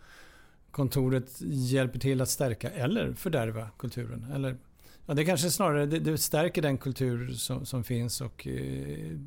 kontoret 0.71 1.41
hjälper 1.41 1.99
till 1.99 2.21
att 2.21 2.30
stärka 2.30 2.69
eller 2.69 3.13
fördärva 3.13 3.69
kulturen. 3.77 4.32
Eller, 4.34 4.58
ja, 5.05 5.13
det 5.13 5.25
kanske 5.25 5.51
snarare 5.51 5.85
det, 5.85 5.99
det 5.99 6.17
stärker 6.17 6.61
den 6.61 6.77
kultur 6.77 7.33
som, 7.33 7.65
som, 7.65 7.83
finns. 7.83 8.21
Och 8.21 8.47
eh, 8.47 8.53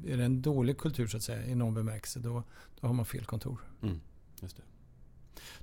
är 0.07 0.17
det 0.17 0.25
en 0.25 0.43
dålig 0.43 0.79
kultur 0.79 1.07
så 1.07 1.17
att 1.17 1.23
säga 1.23 1.47
i 1.47 1.55
någon 1.55 1.75
bemärkelse 1.75 2.19
då, 2.19 2.43
då 2.81 2.87
har 2.87 2.95
man 2.95 3.05
fel 3.05 3.25
kontor. 3.25 3.61
Mm, 3.83 4.01
just 4.41 4.57
det. 4.57 4.63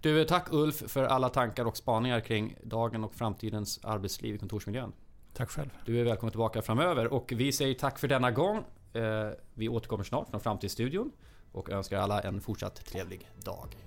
Du, 0.02 0.26
tack 0.26 0.48
Ulf 0.52 0.84
för 0.88 1.04
alla 1.04 1.30
tankar 1.30 1.66
och 1.66 1.78
spaningar 1.78 2.20
kring 2.20 2.56
dagen 2.64 3.04
och 3.04 3.16
framtidens 3.16 3.80
arbetsliv 3.84 4.36
i 4.36 4.38
kontorsmiljön. 4.38 4.92
Tack 5.34 5.50
själv. 5.50 5.70
Du 5.86 6.00
är 6.00 6.04
välkommen 6.04 6.32
tillbaka 6.32 6.62
framöver 6.62 7.14
och 7.14 7.34
vi 7.36 7.52
säger 7.52 7.74
tack 7.74 8.00
för 8.00 8.08
denna 8.08 8.32
gång. 8.32 8.64
Eh, 8.94 9.30
vi 9.54 9.70
återkommer 9.70 10.04
snart 10.04 10.30
från 10.30 10.40
Framtidsstudion 10.40 11.12
och 11.52 11.70
önskar 11.70 11.98
alla 11.98 12.22
en 12.22 12.42
fortsatt 12.42 12.86
trevlig 12.86 13.30
dag. 13.44 13.78